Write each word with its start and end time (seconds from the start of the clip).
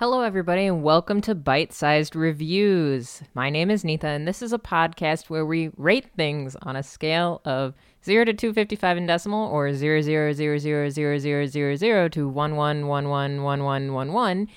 Hello, 0.00 0.22
everybody, 0.22 0.64
and 0.64 0.82
welcome 0.82 1.20
to 1.20 1.34
Bite 1.34 1.74
Sized 1.74 2.16
Reviews. 2.16 3.20
My 3.34 3.50
name 3.50 3.70
is 3.70 3.84
Nita, 3.84 4.06
and 4.06 4.26
this 4.26 4.40
is 4.40 4.54
a 4.54 4.58
podcast 4.58 5.28
where 5.28 5.44
we 5.44 5.72
rate 5.76 6.06
things 6.16 6.56
on 6.62 6.74
a 6.74 6.82
scale 6.82 7.42
of 7.44 7.74
0 8.02 8.24
to 8.24 8.32
255 8.32 8.96
in 8.96 9.04
decimal 9.04 9.50
or 9.50 9.74
0, 9.74 10.00
0, 10.00 10.32
0, 10.32 10.56
0, 10.56 10.88
0, 10.88 11.18
0, 11.18 11.46
0, 11.46 11.76
0 11.76 12.08
to 12.08 12.28
1, 12.30 12.56
1, 12.56 12.86
1, 12.86 13.08
1, 13.10 13.42
1, 13.42 13.62
1, 13.62 13.92
1, 13.92 14.12
1 14.14 14.48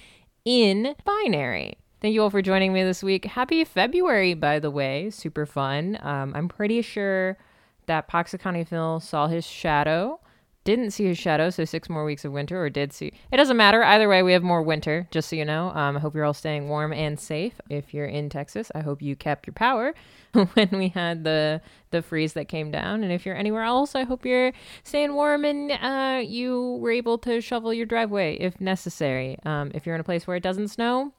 in 0.46 0.96
binary. 1.04 1.78
Thank 2.00 2.14
you 2.14 2.24
all 2.24 2.30
for 2.30 2.42
joining 2.42 2.72
me 2.72 2.86
this 2.86 3.04
week. 3.04 3.26
Happy 3.26 3.66
February, 3.66 4.36
by 4.36 4.60
the 4.60 4.72
way. 4.72 5.10
Super 5.10 5.46
fun. 5.46 6.00
Um, 6.04 6.32
I'm 6.38 6.48
pretty 6.48 6.82
sure 6.82 7.38
that 7.88 8.10
Paksa 8.10 8.66
Phil 8.66 9.02
saw 9.02 9.28
his 9.28 9.46
shadow 9.46 10.22
didn't 10.64 10.92
see 10.92 11.06
his 11.06 11.18
shadow, 11.18 11.50
so 11.50 11.66
six 11.66 11.90
more 11.90 12.06
weeks 12.06 12.24
of 12.24 12.32
winter, 12.32 12.64
or 12.64 12.70
did 12.70 12.94
see. 12.94 13.12
It 13.32 13.38
doesn't 13.38 13.58
matter. 13.58 13.84
Either 13.84 14.08
way, 14.08 14.24
we 14.24 14.34
have 14.34 14.44
more 14.44 14.62
winter, 14.62 15.08
just 15.12 15.30
so 15.30 15.36
you 15.36 15.44
know. 15.44 15.70
Um, 15.70 15.98
I 15.98 16.00
hope 16.00 16.16
you're 16.16 16.24
all 16.24 16.34
staying 16.34 16.70
warm 16.70 16.94
and 16.94 17.20
safe. 17.20 17.60
If 17.70 17.94
you're 17.94 18.06
in 18.06 18.30
Texas, 18.30 18.72
I 18.74 18.80
hope 18.80 19.02
you 19.02 19.16
kept 19.16 19.46
your 19.46 19.54
power 19.54 19.94
when 20.32 20.70
we 20.72 20.90
had 20.90 21.24
the 21.24 21.62
the 21.92 22.02
freeze 22.02 22.34
that 22.34 22.48
came 22.48 22.72
down. 22.72 23.04
And 23.04 23.12
if 23.12 23.26
you're 23.26 23.36
anywhere 23.36 23.64
else, 23.64 23.94
I 23.94 24.04
hope 24.04 24.26
you're 24.26 24.54
staying 24.84 25.14
warm 25.14 25.46
and 25.46 25.72
uh, 25.72 26.22
you 26.26 26.78
were 26.82 26.92
able 26.92 27.18
to 27.20 27.42
shovel 27.42 27.74
your 27.74 27.86
driveway 27.86 28.36
if 28.38 28.60
necessary. 28.60 29.38
Um, 29.44 29.72
if 29.74 29.86
you're 29.86 29.96
in 29.96 30.02
a 30.02 30.06
place 30.06 30.26
where 30.26 30.38
it 30.38 30.44
doesn't 30.44 30.70
snow, 30.70 31.14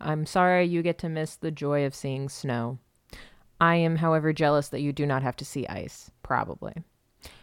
I'm 0.00 0.24
sorry 0.24 0.64
you 0.64 0.82
get 0.82 0.98
to 0.98 1.08
miss 1.08 1.36
the 1.36 1.50
joy 1.50 1.84
of 1.84 1.94
seeing 1.94 2.28
snow. 2.28 2.78
I 3.60 3.76
am, 3.76 3.96
however, 3.96 4.32
jealous 4.32 4.68
that 4.70 4.80
you 4.80 4.92
do 4.92 5.04
not 5.04 5.22
have 5.22 5.36
to 5.36 5.44
see 5.44 5.66
ice, 5.66 6.10
probably. 6.22 6.72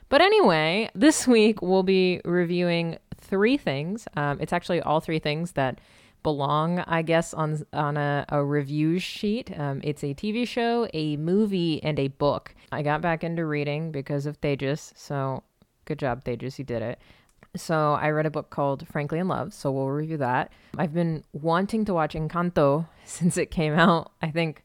But 0.10 0.22
anyway, 0.22 0.90
this 0.96 1.28
week 1.28 1.62
we'll 1.62 1.84
be 1.84 2.22
reviewing 2.24 2.98
three 3.20 3.58
things. 3.58 4.08
Um, 4.16 4.38
it's 4.40 4.54
actually 4.54 4.82
all 4.82 5.00
three 5.00 5.20
things 5.20 5.54
that 5.54 5.80
belong, 6.24 6.80
I 6.80 7.02
guess, 7.02 7.34
on 7.34 7.66
on 7.74 7.98
a, 7.98 8.26
a 8.30 8.44
review 8.44 9.00
sheet. 9.00 9.58
Um, 9.58 9.82
it's 9.84 10.04
a 10.04 10.14
TV 10.14 10.48
show, 10.48 10.88
a 10.94 11.18
movie, 11.18 11.82
and 11.84 12.00
a 12.00 12.08
book. 12.08 12.56
I 12.72 12.82
got 12.82 13.02
back 13.02 13.24
into 13.24 13.46
reading 13.46 13.92
because 13.92 14.26
of 14.26 14.40
Tejas, 14.42 14.94
so 14.96 15.44
good 15.86 16.00
job, 16.00 16.24
Tejas, 16.24 16.58
you 16.58 16.66
did 16.66 16.82
it. 16.82 17.00
So 17.56 17.94
I 17.94 18.10
read 18.10 18.26
a 18.26 18.30
book 18.30 18.50
called 18.50 18.88
Frankly 18.88 19.20
in 19.20 19.28
Love, 19.28 19.54
so 19.54 19.72
we'll 19.72 19.90
review 19.90 20.18
that. 20.18 20.52
I've 20.78 20.94
been 20.94 21.24
wanting 21.34 21.86
to 21.86 21.94
watch 21.94 22.14
Encanto 22.14 22.88
since 23.06 23.38
it 23.38 23.52
came 23.52 23.74
out. 23.74 24.12
I 24.22 24.30
think 24.30 24.64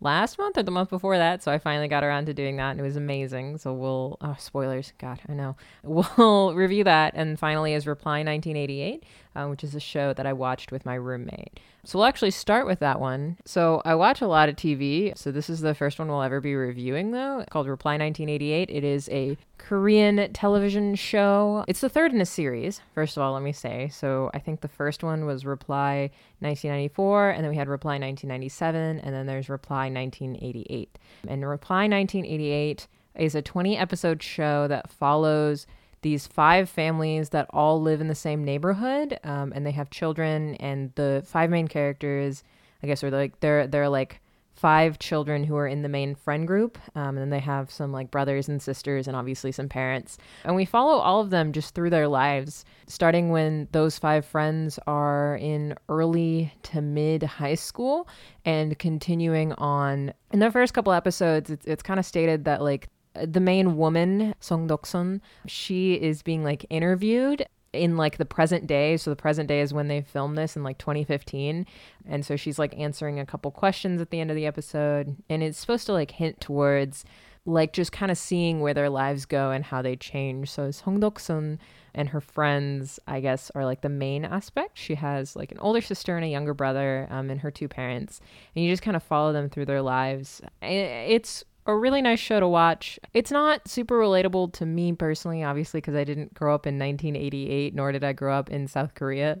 last 0.00 0.38
month 0.38 0.58
or 0.58 0.62
the 0.62 0.70
month 0.70 0.90
before 0.90 1.16
that. 1.18 1.42
So 1.42 1.50
I 1.52 1.58
finally 1.58 1.88
got 1.88 2.04
around 2.04 2.26
to 2.26 2.34
doing 2.34 2.56
that 2.56 2.72
and 2.72 2.80
it 2.80 2.82
was 2.82 2.96
amazing. 2.96 3.58
So 3.58 3.72
we'll, 3.72 4.16
oh, 4.20 4.36
spoilers. 4.38 4.92
God, 4.98 5.20
I 5.28 5.32
know. 5.32 5.56
We'll 5.82 6.54
review 6.54 6.84
that. 6.84 7.14
And 7.14 7.38
finally 7.38 7.74
is 7.74 7.86
Reply 7.86 8.18
1988, 8.18 9.04
uh, 9.34 9.46
which 9.46 9.64
is 9.64 9.74
a 9.74 9.80
show 9.80 10.12
that 10.12 10.26
I 10.26 10.32
watched 10.32 10.72
with 10.72 10.84
my 10.84 10.94
roommate. 10.94 11.60
So 11.84 11.98
we'll 11.98 12.06
actually 12.06 12.30
start 12.30 12.66
with 12.66 12.78
that 12.78 12.98
one. 12.98 13.36
So 13.44 13.82
I 13.84 13.94
watch 13.94 14.20
a 14.22 14.26
lot 14.26 14.48
of 14.48 14.56
TV. 14.56 15.16
So 15.16 15.30
this 15.30 15.50
is 15.50 15.60
the 15.60 15.74
first 15.74 15.98
one 15.98 16.08
we'll 16.08 16.22
ever 16.22 16.40
be 16.40 16.54
reviewing, 16.54 17.10
though, 17.10 17.44
called 17.50 17.68
Reply 17.68 17.92
1988. 17.92 18.70
It 18.70 18.84
is 18.84 19.08
a 19.10 19.36
Korean 19.58 20.32
television 20.32 20.94
show. 20.94 21.64
It's 21.68 21.80
the 21.80 21.88
third 21.88 22.12
in 22.12 22.20
a 22.20 22.26
series, 22.26 22.80
first 22.94 23.16
of 23.16 23.22
all, 23.22 23.34
let 23.34 23.42
me 23.42 23.52
say. 23.52 23.88
So 23.88 24.30
I 24.32 24.38
think 24.38 24.60
the 24.62 24.68
first 24.68 25.02
one 25.02 25.26
was 25.26 25.44
Reply 25.44 26.10
1994, 26.40 27.30
and 27.30 27.44
then 27.44 27.50
we 27.50 27.56
had 27.56 27.68
Reply 27.68 27.92
1997, 27.94 29.00
and 29.00 29.14
then 29.14 29.26
there's 29.26 29.48
Reply 29.48 29.90
1988. 29.90 30.98
And 31.28 31.46
Reply 31.46 31.86
1988 31.86 32.88
is 33.16 33.34
a 33.34 33.42
20 33.42 33.76
episode 33.76 34.22
show 34.22 34.66
that 34.68 34.90
follows 34.90 35.66
these 36.04 36.26
five 36.26 36.68
families 36.68 37.30
that 37.30 37.46
all 37.50 37.80
live 37.80 38.00
in 38.00 38.08
the 38.08 38.14
same 38.14 38.44
neighborhood 38.44 39.18
um, 39.24 39.52
and 39.54 39.64
they 39.64 39.70
have 39.70 39.88
children 39.88 40.54
and 40.56 40.92
the 40.96 41.24
five 41.26 41.48
main 41.48 41.66
characters 41.66 42.44
i 42.82 42.86
guess 42.86 43.02
are 43.02 43.10
like 43.10 43.40
they're 43.40 43.66
they're 43.66 43.88
like 43.88 44.20
five 44.54 44.98
children 44.98 45.44
who 45.44 45.56
are 45.56 45.66
in 45.66 45.82
the 45.82 45.88
main 45.88 46.14
friend 46.14 46.46
group 46.46 46.78
um, 46.94 47.08
and 47.08 47.18
then 47.18 47.30
they 47.30 47.40
have 47.40 47.70
some 47.70 47.92
like 47.92 48.10
brothers 48.10 48.48
and 48.48 48.62
sisters 48.62 49.08
and 49.08 49.16
obviously 49.16 49.50
some 49.50 49.68
parents. 49.68 50.16
And 50.44 50.54
we 50.54 50.64
follow 50.64 50.98
all 51.00 51.20
of 51.20 51.30
them 51.30 51.52
just 51.52 51.74
through 51.74 51.90
their 51.90 52.08
lives 52.08 52.64
starting 52.86 53.30
when 53.30 53.68
those 53.72 53.98
five 53.98 54.24
friends 54.24 54.78
are 54.86 55.36
in 55.36 55.74
early 55.88 56.52
to 56.64 56.80
mid 56.80 57.22
high 57.24 57.56
school 57.56 58.08
and 58.44 58.78
continuing 58.78 59.52
on. 59.54 60.12
In 60.32 60.38
the 60.38 60.50
first 60.50 60.72
couple 60.72 60.92
episodes 60.92 61.50
it's, 61.50 61.66
it's 61.66 61.82
kind 61.82 61.98
of 61.98 62.06
stated 62.06 62.44
that 62.44 62.62
like 62.62 62.88
the 63.14 63.40
main 63.40 63.76
woman, 63.76 64.34
Song 64.40 64.66
Dok-sun, 64.66 65.20
she 65.46 65.94
is 65.94 66.22
being 66.22 66.42
like 66.42 66.66
interviewed 66.70 67.46
in 67.72 67.96
like 67.96 68.18
the 68.18 68.24
present 68.24 68.66
day. 68.66 68.96
So 68.96 69.10
the 69.10 69.16
present 69.16 69.48
day 69.48 69.60
is 69.60 69.74
when 69.74 69.88
they 69.88 70.00
filmed 70.00 70.38
this 70.38 70.56
in 70.56 70.62
like 70.62 70.78
2015. 70.78 71.66
And 72.06 72.24
so 72.24 72.36
she's 72.36 72.58
like 72.58 72.78
answering 72.78 73.18
a 73.18 73.26
couple 73.26 73.50
questions 73.50 74.00
at 74.00 74.10
the 74.10 74.20
end 74.20 74.30
of 74.30 74.36
the 74.36 74.46
episode. 74.46 75.16
And 75.28 75.42
it's 75.42 75.58
supposed 75.58 75.86
to 75.86 75.92
like 75.92 76.12
hint 76.12 76.40
towards 76.40 77.04
like 77.46 77.72
just 77.72 77.92
kind 77.92 78.10
of 78.10 78.16
seeing 78.16 78.60
where 78.60 78.72
their 78.74 78.88
lives 78.88 79.26
go 79.26 79.50
and 79.50 79.64
how 79.64 79.82
they 79.82 79.96
change. 79.96 80.50
So 80.50 80.70
Song 80.70 81.00
Dok-sun 81.00 81.58
and 81.94 82.08
her 82.08 82.20
friends, 82.20 82.98
I 83.06 83.20
guess, 83.20 83.50
are 83.54 83.64
like 83.64 83.82
the 83.82 83.88
main 83.88 84.24
aspect. 84.24 84.78
She 84.78 84.94
has 84.94 85.36
like 85.36 85.52
an 85.52 85.58
older 85.58 85.80
sister 85.80 86.16
and 86.16 86.24
a 86.24 86.28
younger 86.28 86.54
brother, 86.54 87.06
um, 87.10 87.30
and 87.30 87.40
her 87.40 87.50
two 87.50 87.68
parents, 87.68 88.20
and 88.54 88.64
you 88.64 88.70
just 88.70 88.82
kind 88.82 88.96
of 88.96 89.02
follow 89.02 89.32
them 89.32 89.48
through 89.48 89.66
their 89.66 89.82
lives. 89.82 90.40
It's 90.62 91.44
a 91.66 91.74
really 91.74 92.02
nice 92.02 92.20
show 92.20 92.40
to 92.40 92.48
watch. 92.48 92.98
It's 93.12 93.30
not 93.30 93.68
super 93.68 93.98
relatable 93.98 94.52
to 94.54 94.66
me 94.66 94.92
personally, 94.92 95.42
obviously, 95.42 95.78
because 95.78 95.94
I 95.94 96.04
didn't 96.04 96.34
grow 96.34 96.54
up 96.54 96.66
in 96.66 96.78
1988, 96.78 97.74
nor 97.74 97.92
did 97.92 98.04
I 98.04 98.12
grow 98.12 98.36
up 98.36 98.50
in 98.50 98.68
South 98.68 98.94
Korea, 98.94 99.38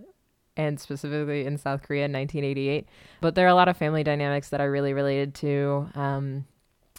and 0.56 0.80
specifically 0.80 1.44
in 1.44 1.58
South 1.58 1.82
Korea 1.82 2.06
in 2.06 2.12
1988. 2.12 2.88
But 3.20 3.34
there 3.34 3.44
are 3.44 3.50
a 3.50 3.54
lot 3.54 3.68
of 3.68 3.76
family 3.76 4.04
dynamics 4.04 4.48
that 4.50 4.60
I 4.60 4.64
really 4.64 4.94
related 4.94 5.34
to, 5.36 5.88
um, 5.94 6.46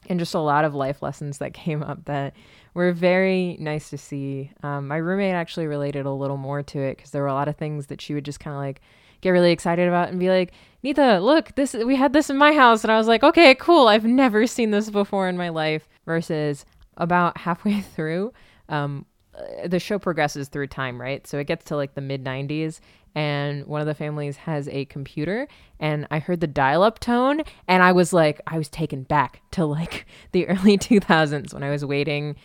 and 0.07 0.19
just 0.19 0.35
a 0.35 0.39
lot 0.39 0.65
of 0.65 0.75
life 0.75 1.01
lessons 1.01 1.39
that 1.39 1.53
came 1.55 1.81
up 1.81 2.05
that 2.05 2.35
were 2.75 2.91
very 2.91 3.57
nice 3.59 3.89
to 3.89 3.97
see. 3.97 4.51
Um, 4.61 4.87
my 4.87 4.97
roommate 4.97 5.33
actually 5.33 5.65
related 5.65 6.05
a 6.05 6.11
little 6.11 6.37
more 6.37 6.61
to 6.61 6.79
it 6.79 6.97
because 6.97 7.11
there 7.11 7.23
were 7.23 7.29
a 7.29 7.33
lot 7.33 7.47
of 7.47 7.55
things 7.55 7.87
that 7.87 8.01
she 8.01 8.13
would 8.13 8.25
just 8.25 8.39
kind 8.39 8.55
of 8.55 8.61
like 8.61 8.81
get 9.25 9.31
really 9.31 9.51
excited 9.51 9.87
about 9.87 10.09
and 10.09 10.19
be 10.19 10.29
like, 10.29 10.53
Nita, 10.83 11.19
look, 11.19 11.55
this 11.55 11.73
we 11.73 11.95
had 11.95 12.13
this 12.13 12.29
in 12.29 12.37
my 12.37 12.53
house, 12.53 12.83
and 12.83 12.91
I 12.91 12.97
was 12.97 13.07
like, 13.07 13.23
okay, 13.23 13.55
cool. 13.55 13.87
I've 13.87 14.05
never 14.05 14.45
seen 14.45 14.69
this 14.69 14.91
before 14.91 15.27
in 15.27 15.35
my 15.35 15.49
life. 15.49 15.87
Versus 16.05 16.63
about 16.97 17.37
halfway 17.39 17.81
through, 17.81 18.31
um, 18.69 19.07
uh, 19.33 19.67
the 19.67 19.79
show 19.79 19.97
progresses 19.97 20.47
through 20.47 20.67
time, 20.67 21.01
right? 21.01 21.25
So 21.25 21.39
it 21.39 21.47
gets 21.47 21.65
to 21.65 21.75
like 21.75 21.95
the 21.95 22.01
mid 22.01 22.23
90s, 22.23 22.79
and 23.15 23.65
one 23.65 23.81
of 23.81 23.87
the 23.87 23.95
families 23.95 24.37
has 24.37 24.67
a 24.67 24.85
computer, 24.85 25.47
and 25.79 26.05
I 26.11 26.19
heard 26.19 26.39
the 26.39 26.47
dial 26.47 26.83
up 26.83 26.99
tone, 26.99 27.41
and 27.67 27.81
I 27.81 27.91
was 27.91 28.13
like, 28.13 28.39
I 28.45 28.59
was 28.59 28.69
taken 28.69 29.01
back 29.01 29.41
to 29.51 29.65
like 29.65 30.05
the 30.33 30.47
early 30.47 30.77
2000s 30.77 31.51
when 31.51 31.63
I 31.63 31.71
was 31.71 31.83
waiting 31.83 32.35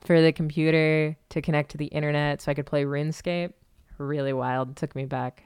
for 0.00 0.22
the 0.22 0.32
computer 0.32 1.16
to 1.30 1.42
connect 1.42 1.72
to 1.72 1.78
the 1.78 1.86
internet 1.86 2.40
so 2.40 2.52
I 2.52 2.54
could 2.54 2.66
play 2.66 2.84
RuneScape. 2.84 3.54
Really 3.98 4.32
wild. 4.32 4.76
Took 4.76 4.94
me 4.94 5.04
back. 5.04 5.42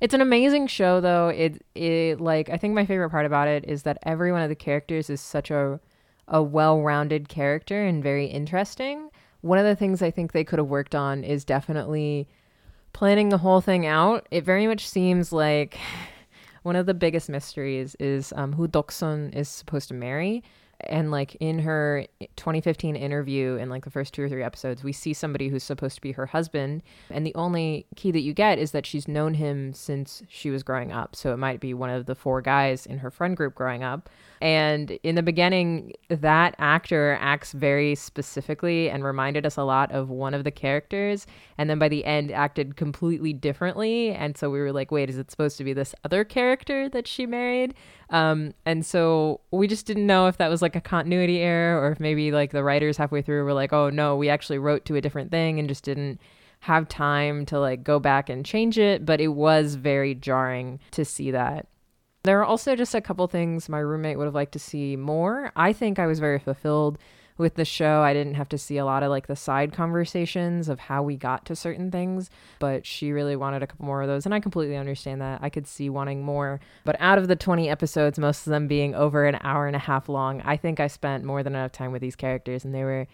It's 0.00 0.14
an 0.14 0.20
amazing 0.20 0.66
show 0.68 1.00
though. 1.00 1.28
It 1.28 1.64
it 1.74 2.20
like 2.20 2.48
I 2.50 2.56
think 2.56 2.74
my 2.74 2.86
favorite 2.86 3.10
part 3.10 3.26
about 3.26 3.48
it 3.48 3.64
is 3.66 3.82
that 3.82 3.98
every 4.02 4.32
one 4.32 4.42
of 4.42 4.48
the 4.48 4.54
characters 4.54 5.10
is 5.10 5.20
such 5.20 5.50
a 5.50 5.80
a 6.26 6.42
well-rounded 6.42 7.28
character 7.28 7.84
and 7.84 8.02
very 8.02 8.26
interesting. 8.26 9.08
One 9.40 9.58
of 9.58 9.64
the 9.64 9.76
things 9.76 10.02
I 10.02 10.10
think 10.10 10.32
they 10.32 10.44
could 10.44 10.58
have 10.58 10.68
worked 10.68 10.94
on 10.94 11.24
is 11.24 11.44
definitely 11.44 12.28
planning 12.92 13.30
the 13.30 13.38
whole 13.38 13.60
thing 13.60 13.86
out. 13.86 14.26
It 14.30 14.44
very 14.44 14.66
much 14.66 14.86
seems 14.86 15.32
like 15.32 15.78
one 16.62 16.76
of 16.76 16.86
the 16.86 16.94
biggest 16.94 17.28
mysteries 17.28 17.94
is 17.98 18.32
um, 18.36 18.52
who 18.52 18.68
Dok-sun 18.68 19.30
is 19.32 19.48
supposed 19.48 19.88
to 19.88 19.94
marry 19.94 20.42
and 20.80 21.10
like 21.10 21.34
in 21.36 21.58
her 21.60 22.06
2015 22.36 22.94
interview 22.96 23.56
in 23.56 23.68
like 23.68 23.84
the 23.84 23.90
first 23.90 24.14
two 24.14 24.22
or 24.22 24.28
three 24.28 24.42
episodes 24.42 24.84
we 24.84 24.92
see 24.92 25.12
somebody 25.12 25.48
who's 25.48 25.64
supposed 25.64 25.96
to 25.96 26.00
be 26.00 26.12
her 26.12 26.26
husband 26.26 26.82
and 27.10 27.26
the 27.26 27.34
only 27.34 27.86
key 27.96 28.10
that 28.10 28.20
you 28.20 28.32
get 28.32 28.58
is 28.58 28.70
that 28.72 28.86
she's 28.86 29.08
known 29.08 29.34
him 29.34 29.72
since 29.72 30.22
she 30.28 30.50
was 30.50 30.62
growing 30.62 30.92
up. 30.92 31.16
So 31.16 31.32
it 31.32 31.36
might 31.36 31.60
be 31.60 31.74
one 31.74 31.90
of 31.90 32.06
the 32.06 32.14
four 32.14 32.40
guys 32.40 32.86
in 32.86 32.98
her 32.98 33.10
friend 33.10 33.36
group 33.36 33.54
growing 33.54 33.82
up 33.82 34.08
and 34.40 34.92
in 35.02 35.14
the 35.14 35.22
beginning 35.22 35.92
that 36.08 36.54
actor 36.58 37.18
acts 37.20 37.52
very 37.52 37.94
specifically 37.94 38.90
and 38.90 39.04
reminded 39.04 39.44
us 39.44 39.56
a 39.56 39.64
lot 39.64 39.90
of 39.92 40.08
one 40.08 40.34
of 40.34 40.44
the 40.44 40.50
characters 40.50 41.26
and 41.56 41.68
then 41.68 41.78
by 41.78 41.88
the 41.88 42.04
end 42.04 42.30
acted 42.30 42.76
completely 42.76 43.32
differently 43.32 44.10
and 44.10 44.36
so 44.36 44.50
we 44.50 44.58
were 44.58 44.72
like 44.72 44.90
wait 44.90 45.10
is 45.10 45.18
it 45.18 45.30
supposed 45.30 45.56
to 45.56 45.64
be 45.64 45.72
this 45.72 45.94
other 46.04 46.24
character 46.24 46.88
that 46.88 47.06
she 47.06 47.26
married 47.26 47.74
um, 48.10 48.54
and 48.64 48.84
so 48.86 49.40
we 49.50 49.66
just 49.66 49.86
didn't 49.86 50.06
know 50.06 50.28
if 50.28 50.38
that 50.38 50.48
was 50.48 50.62
like 50.62 50.76
a 50.76 50.80
continuity 50.80 51.40
error 51.40 51.80
or 51.80 51.92
if 51.92 52.00
maybe 52.00 52.32
like 52.32 52.52
the 52.52 52.64
writers 52.64 52.96
halfway 52.96 53.22
through 53.22 53.44
were 53.44 53.52
like, 53.52 53.72
oh 53.72 53.90
no, 53.90 54.16
we 54.16 54.28
actually 54.28 54.58
wrote 54.58 54.84
to 54.86 54.96
a 54.96 55.00
different 55.00 55.30
thing 55.30 55.58
and 55.58 55.68
just 55.68 55.84
didn't 55.84 56.20
have 56.60 56.88
time 56.88 57.46
to 57.46 57.60
like 57.60 57.84
go 57.84 57.98
back 57.98 58.28
and 58.28 58.44
change 58.44 58.78
it. 58.78 59.04
But 59.04 59.20
it 59.20 59.28
was 59.28 59.74
very 59.74 60.14
jarring 60.14 60.80
to 60.92 61.04
see 61.04 61.30
that. 61.30 61.66
There 62.28 62.40
are 62.40 62.44
also 62.44 62.76
just 62.76 62.94
a 62.94 63.00
couple 63.00 63.26
things 63.26 63.70
my 63.70 63.78
roommate 63.78 64.18
would 64.18 64.26
have 64.26 64.34
liked 64.34 64.52
to 64.52 64.58
see 64.58 64.96
more. 64.96 65.50
I 65.56 65.72
think 65.72 65.98
I 65.98 66.06
was 66.06 66.18
very 66.18 66.38
fulfilled 66.38 66.98
with 67.38 67.54
the 67.54 67.64
show. 67.64 68.02
I 68.02 68.12
didn't 68.12 68.34
have 68.34 68.50
to 68.50 68.58
see 68.58 68.76
a 68.76 68.84
lot 68.84 69.02
of 69.02 69.08
like 69.08 69.28
the 69.28 69.34
side 69.34 69.72
conversations 69.72 70.68
of 70.68 70.78
how 70.78 71.02
we 71.02 71.16
got 71.16 71.46
to 71.46 71.56
certain 71.56 71.90
things, 71.90 72.28
but 72.58 72.84
she 72.84 73.12
really 73.12 73.34
wanted 73.34 73.62
a 73.62 73.66
couple 73.66 73.86
more 73.86 74.02
of 74.02 74.08
those. 74.08 74.26
And 74.26 74.34
I 74.34 74.40
completely 74.40 74.76
understand 74.76 75.22
that. 75.22 75.38
I 75.40 75.48
could 75.48 75.66
see 75.66 75.88
wanting 75.88 76.22
more. 76.22 76.60
But 76.84 76.96
out 77.00 77.16
of 77.16 77.28
the 77.28 77.34
20 77.34 77.70
episodes, 77.70 78.18
most 78.18 78.46
of 78.46 78.50
them 78.50 78.68
being 78.68 78.94
over 78.94 79.24
an 79.24 79.38
hour 79.40 79.66
and 79.66 79.74
a 79.74 79.78
half 79.78 80.10
long, 80.10 80.42
I 80.42 80.58
think 80.58 80.80
I 80.80 80.88
spent 80.88 81.24
more 81.24 81.42
than 81.42 81.54
enough 81.54 81.72
time 81.72 81.92
with 81.92 82.02
these 82.02 82.14
characters 82.14 82.62
and 82.62 82.74
they 82.74 82.84
were 82.84 83.06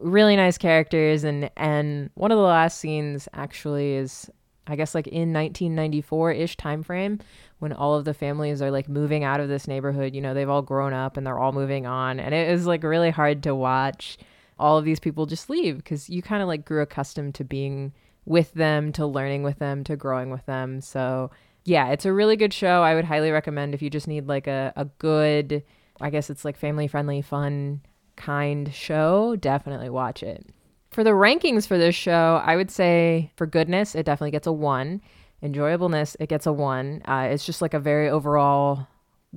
really 0.00 0.36
nice 0.36 0.56
characters 0.56 1.22
and 1.22 1.50
and 1.54 2.08
one 2.14 2.32
of 2.32 2.38
the 2.38 2.44
last 2.44 2.78
scenes 2.78 3.28
actually 3.34 3.92
is 3.92 4.30
I 4.68 4.76
guess 4.76 4.94
like 4.94 5.06
in 5.06 5.32
1994-ish 5.32 6.56
time 6.56 6.82
frame 6.82 7.18
when 7.58 7.72
all 7.72 7.94
of 7.94 8.04
the 8.04 8.14
families 8.14 8.62
are 8.62 8.70
like 8.70 8.88
moving 8.88 9.24
out 9.24 9.40
of 9.40 9.48
this 9.48 9.66
neighborhood, 9.66 10.14
you 10.14 10.20
know, 10.20 10.34
they've 10.34 10.48
all 10.48 10.62
grown 10.62 10.92
up 10.92 11.16
and 11.16 11.26
they're 11.26 11.38
all 11.38 11.52
moving 11.52 11.86
on 11.86 12.20
and 12.20 12.34
it 12.34 12.50
was 12.50 12.66
like 12.66 12.82
really 12.82 13.10
hard 13.10 13.42
to 13.42 13.54
watch 13.54 14.18
all 14.58 14.78
of 14.78 14.84
these 14.84 15.00
people 15.00 15.26
just 15.26 15.48
leave 15.50 15.82
cuz 15.84 16.08
you 16.08 16.22
kind 16.22 16.42
of 16.42 16.48
like 16.48 16.64
grew 16.64 16.82
accustomed 16.82 17.34
to 17.34 17.44
being 17.44 17.92
with 18.24 18.52
them, 18.54 18.92
to 18.92 19.06
learning 19.06 19.42
with 19.42 19.58
them, 19.58 19.82
to 19.84 19.96
growing 19.96 20.30
with 20.30 20.44
them. 20.46 20.80
So, 20.80 21.30
yeah, 21.64 21.88
it's 21.88 22.04
a 22.04 22.12
really 22.12 22.36
good 22.36 22.52
show. 22.52 22.82
I 22.82 22.94
would 22.94 23.06
highly 23.06 23.30
recommend 23.30 23.74
if 23.74 23.82
you 23.82 23.90
just 23.90 24.08
need 24.08 24.28
like 24.28 24.46
a 24.46 24.72
a 24.76 24.84
good 24.84 25.62
I 26.00 26.10
guess 26.10 26.30
it's 26.30 26.44
like 26.44 26.56
family 26.56 26.86
friendly 26.86 27.22
fun 27.22 27.80
kind 28.16 28.72
show, 28.74 29.36
definitely 29.36 29.88
watch 29.88 30.22
it. 30.22 30.46
For 30.90 31.04
the 31.04 31.10
rankings 31.10 31.66
for 31.66 31.78
this 31.78 31.94
show, 31.94 32.42
I 32.44 32.56
would 32.56 32.70
say 32.70 33.30
for 33.36 33.46
goodness, 33.46 33.94
it 33.94 34.04
definitely 34.06 34.32
gets 34.32 34.46
a 34.46 34.52
one. 34.52 35.00
Enjoyableness, 35.42 36.16
it 36.18 36.28
gets 36.28 36.46
a 36.46 36.52
one. 36.52 37.02
Uh, 37.06 37.28
it's 37.30 37.46
just 37.46 37.62
like 37.62 37.74
a 37.74 37.78
very 37.78 38.08
overall 38.08 38.88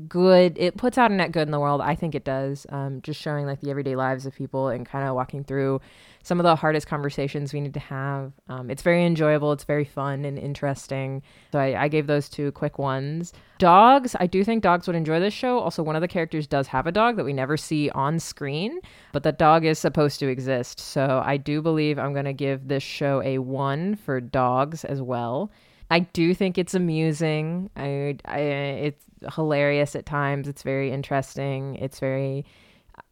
good 0.07 0.57
it 0.57 0.77
puts 0.77 0.97
out 0.97 1.11
a 1.11 1.13
net 1.13 1.31
good 1.31 1.47
in 1.47 1.51
the 1.51 1.59
world. 1.59 1.81
I 1.81 1.95
think 1.95 2.15
it 2.15 2.23
does. 2.23 2.65
Um, 2.69 3.01
just 3.01 3.21
showing 3.21 3.45
like 3.45 3.59
the 3.59 3.69
everyday 3.69 3.95
lives 3.95 4.25
of 4.25 4.33
people 4.33 4.69
and 4.69 4.85
kind 4.85 5.07
of 5.07 5.15
walking 5.15 5.43
through 5.43 5.81
some 6.23 6.39
of 6.39 6.43
the 6.43 6.55
hardest 6.55 6.87
conversations 6.87 7.51
we 7.51 7.59
need 7.59 7.73
to 7.73 7.79
have. 7.81 8.31
Um, 8.47 8.69
it's 8.69 8.83
very 8.83 9.03
enjoyable 9.05 9.51
it's 9.51 9.65
very 9.65 9.83
fun 9.83 10.23
and 10.23 10.39
interesting. 10.39 11.23
So 11.51 11.59
I, 11.59 11.83
I, 11.83 11.87
gave 11.89 12.07
those 12.07 12.29
two 12.29 12.53
quick 12.53 12.79
ones. 12.79 13.33
Dogs 13.57 14.15
i 14.19 14.27
do 14.27 14.43
think 14.43 14.63
dogs 14.63 14.87
would 14.87 14.95
enjoy 14.95 15.19
this 15.19 15.33
show. 15.33 15.59
Also 15.59 15.83
one 15.83 15.97
of 15.97 16.01
the 16.01 16.07
characters 16.07 16.47
does 16.47 16.67
have 16.67 16.87
a 16.87 16.91
dog 16.91 17.17
that 17.17 17.25
we 17.25 17.33
never 17.33 17.57
see 17.57 17.89
on 17.89 18.17
screen 18.19 18.79
but 19.11 19.23
that 19.23 19.37
dog 19.37 19.65
is 19.65 19.77
supposed 19.77 20.19
to 20.21 20.27
exist. 20.27 20.79
So 20.79 21.21
i 21.25 21.35
do 21.35 21.61
believe 21.61 21.99
i'm 21.99 22.13
going 22.13 22.25
to 22.25 22.33
give 22.33 22.69
this 22.69 22.83
show 22.83 23.21
a 23.23 23.39
one 23.39 23.95
for 23.95 24.21
dogs 24.21 24.85
as 24.85 25.01
well 25.01 25.51
I 25.91 25.99
do 25.99 26.33
think 26.33 26.57
it's 26.57 26.73
amusing. 26.73 27.69
I, 27.75 28.15
I, 28.23 28.39
it's 28.39 29.03
hilarious 29.35 29.93
at 29.95 30.05
times. 30.05 30.47
It's 30.47 30.63
very 30.63 30.89
interesting. 30.89 31.75
It's 31.75 31.99
very 31.99 32.45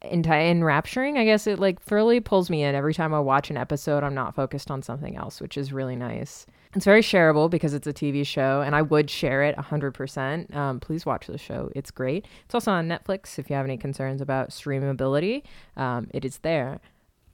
enrapturing. 0.01 1.17
I 1.17 1.25
guess 1.25 1.45
it 1.45 1.59
like 1.59 1.81
fully 1.81 2.21
pulls 2.21 2.49
me 2.49 2.63
in 2.63 2.75
every 2.75 2.93
time 2.93 3.13
I 3.13 3.19
watch 3.19 3.49
an 3.49 3.57
episode. 3.57 4.01
I'm 4.01 4.15
not 4.15 4.33
focused 4.33 4.71
on 4.71 4.81
something 4.81 5.17
else, 5.17 5.41
which 5.41 5.57
is 5.57 5.73
really 5.73 5.97
nice. 5.97 6.45
It's 6.73 6.85
very 6.85 7.01
shareable 7.01 7.49
because 7.49 7.73
it's 7.73 7.87
a 7.87 7.93
TV 7.93 8.25
show, 8.25 8.61
and 8.61 8.75
I 8.75 8.81
would 8.81 9.09
share 9.09 9.43
it 9.43 9.57
100%. 9.57 10.55
Um, 10.55 10.79
please 10.79 11.05
watch 11.05 11.27
the 11.27 11.37
show. 11.37 11.69
It's 11.75 11.91
great. 11.91 12.27
It's 12.45 12.55
also 12.55 12.71
on 12.71 12.87
Netflix 12.87 13.39
if 13.39 13.49
you 13.49 13.55
have 13.57 13.65
any 13.65 13.75
concerns 13.75 14.21
about 14.21 14.51
streamability. 14.51 15.43
Um, 15.75 16.07
it 16.13 16.23
is 16.23 16.37
there. 16.39 16.79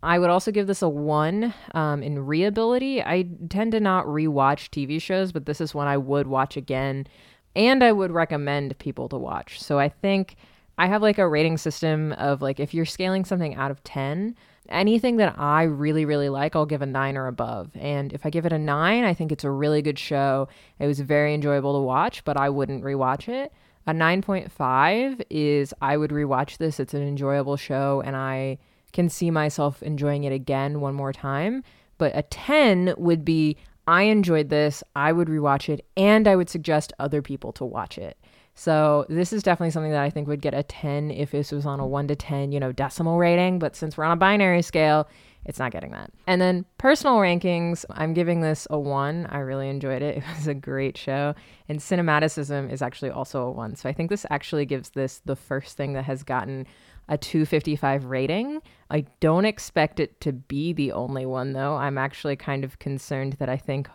I 0.05 0.19
would 0.19 0.29
also 0.29 0.51
give 0.51 0.67
this 0.67 0.83
a 0.83 0.89
one 0.89 1.53
um, 1.73 2.03
in 2.03 2.25
reability. 2.25 3.01
I 3.01 3.27
tend 3.49 3.71
to 3.71 3.79
not 3.79 4.05
rewatch 4.05 4.69
TV 4.69 5.01
shows, 5.01 5.31
but 5.31 5.47
this 5.47 5.59
is 5.59 5.73
one 5.73 5.87
I 5.87 5.97
would 5.97 6.27
watch 6.27 6.55
again 6.55 7.07
and 7.55 7.83
I 7.83 7.91
would 7.91 8.11
recommend 8.11 8.77
people 8.77 9.09
to 9.09 9.17
watch. 9.17 9.59
So 9.61 9.79
I 9.79 9.89
think 9.89 10.35
I 10.77 10.87
have 10.87 11.01
like 11.01 11.17
a 11.17 11.27
rating 11.27 11.57
system 11.57 12.11
of 12.13 12.41
like 12.41 12.59
if 12.59 12.73
you're 12.73 12.85
scaling 12.85 13.25
something 13.25 13.55
out 13.55 13.71
of 13.71 13.83
10, 13.83 14.35
anything 14.69 15.17
that 15.17 15.39
I 15.39 15.63
really, 15.63 16.05
really 16.05 16.29
like, 16.29 16.55
I'll 16.55 16.65
give 16.65 16.81
a 16.83 16.85
nine 16.85 17.17
or 17.17 17.25
above. 17.25 17.71
And 17.75 18.13
if 18.13 18.25
I 18.25 18.29
give 18.29 18.45
it 18.45 18.53
a 18.53 18.59
nine, 18.59 19.05
I 19.05 19.13
think 19.13 19.31
it's 19.31 19.43
a 19.43 19.51
really 19.51 19.81
good 19.81 19.97
show. 19.97 20.47
It 20.79 20.85
was 20.85 20.99
very 20.99 21.33
enjoyable 21.33 21.73
to 21.79 21.81
watch, 21.81 22.23
but 22.25 22.37
I 22.37 22.49
wouldn't 22.49 22.83
rewatch 22.83 23.27
it. 23.27 23.51
A 23.87 23.91
9.5 23.91 25.23
is 25.29 25.73
I 25.81 25.97
would 25.97 26.11
rewatch 26.11 26.57
this. 26.57 26.79
It's 26.79 26.93
an 26.93 27.07
enjoyable 27.07 27.55
show, 27.55 28.01
and 28.03 28.15
I 28.15 28.57
can 28.95 29.09
see 29.09 29.29
myself 29.29 29.83
enjoying 29.83 30.23
it 30.23 30.31
again 30.31 30.81
one 30.81 30.95
more 30.95 31.13
time. 31.13 31.63
But 31.97 32.13
a 32.15 32.23
10 32.23 32.95
would 32.97 33.23
be 33.23 33.57
I 33.87 34.03
enjoyed 34.03 34.49
this, 34.49 34.83
I 34.95 35.11
would 35.11 35.27
rewatch 35.27 35.69
it, 35.69 35.85
and 35.95 36.27
I 36.27 36.35
would 36.35 36.49
suggest 36.49 36.91
other 36.97 37.21
people 37.21 37.51
to 37.53 37.65
watch 37.65 37.99
it. 37.99 38.17
So 38.55 39.05
this 39.09 39.33
is 39.33 39.43
definitely 39.43 39.71
something 39.71 39.91
that 39.91 40.01
I 40.01 40.09
think 40.09 40.27
would 40.27 40.41
get 40.41 40.53
a 40.53 40.63
10 40.63 41.11
if 41.11 41.31
this 41.31 41.51
was 41.51 41.65
on 41.65 41.79
a 41.79 41.85
1 41.85 42.07
to 42.07 42.15
10, 42.15 42.51
you 42.51 42.59
know, 42.59 42.71
decimal 42.71 43.19
rating, 43.19 43.59
but 43.59 43.75
since 43.75 43.95
we're 43.97 44.05
on 44.05 44.13
a 44.13 44.15
binary 44.15 44.61
scale, 44.61 45.07
it's 45.43 45.59
not 45.59 45.71
getting 45.71 45.91
that. 45.91 46.11
And 46.25 46.41
then 46.41 46.65
personal 46.79 47.17
rankings, 47.17 47.85
I'm 47.91 48.13
giving 48.13 48.41
this 48.41 48.65
a 48.69 48.79
1. 48.79 49.27
I 49.29 49.39
really 49.39 49.69
enjoyed 49.69 50.01
it. 50.01 50.17
It 50.23 50.23
was 50.35 50.47
a 50.47 50.55
great 50.55 50.97
show. 50.97 51.35
And 51.69 51.79
cinematicism 51.79 52.71
is 52.71 52.81
actually 52.81 53.11
also 53.11 53.43
a 53.43 53.51
1. 53.51 53.75
So 53.75 53.89
I 53.89 53.93
think 53.93 54.09
this 54.09 54.25
actually 54.31 54.65
gives 54.65 54.91
this 54.91 55.21
the 55.25 55.35
first 55.35 55.77
thing 55.77 55.93
that 55.93 56.05
has 56.05 56.23
gotten 56.23 56.65
a 57.07 57.17
255 57.17 58.05
rating. 58.05 58.61
I 58.89 59.05
don't 59.19 59.45
expect 59.45 59.99
it 59.99 60.19
to 60.21 60.33
be 60.33 60.73
the 60.73 60.91
only 60.91 61.25
one 61.25 61.53
though. 61.53 61.75
I'm 61.75 61.97
actually 61.97 62.35
kind 62.35 62.63
of 62.63 62.79
concerned 62.79 63.33
that 63.33 63.49
I 63.49 63.57
think 63.57 63.89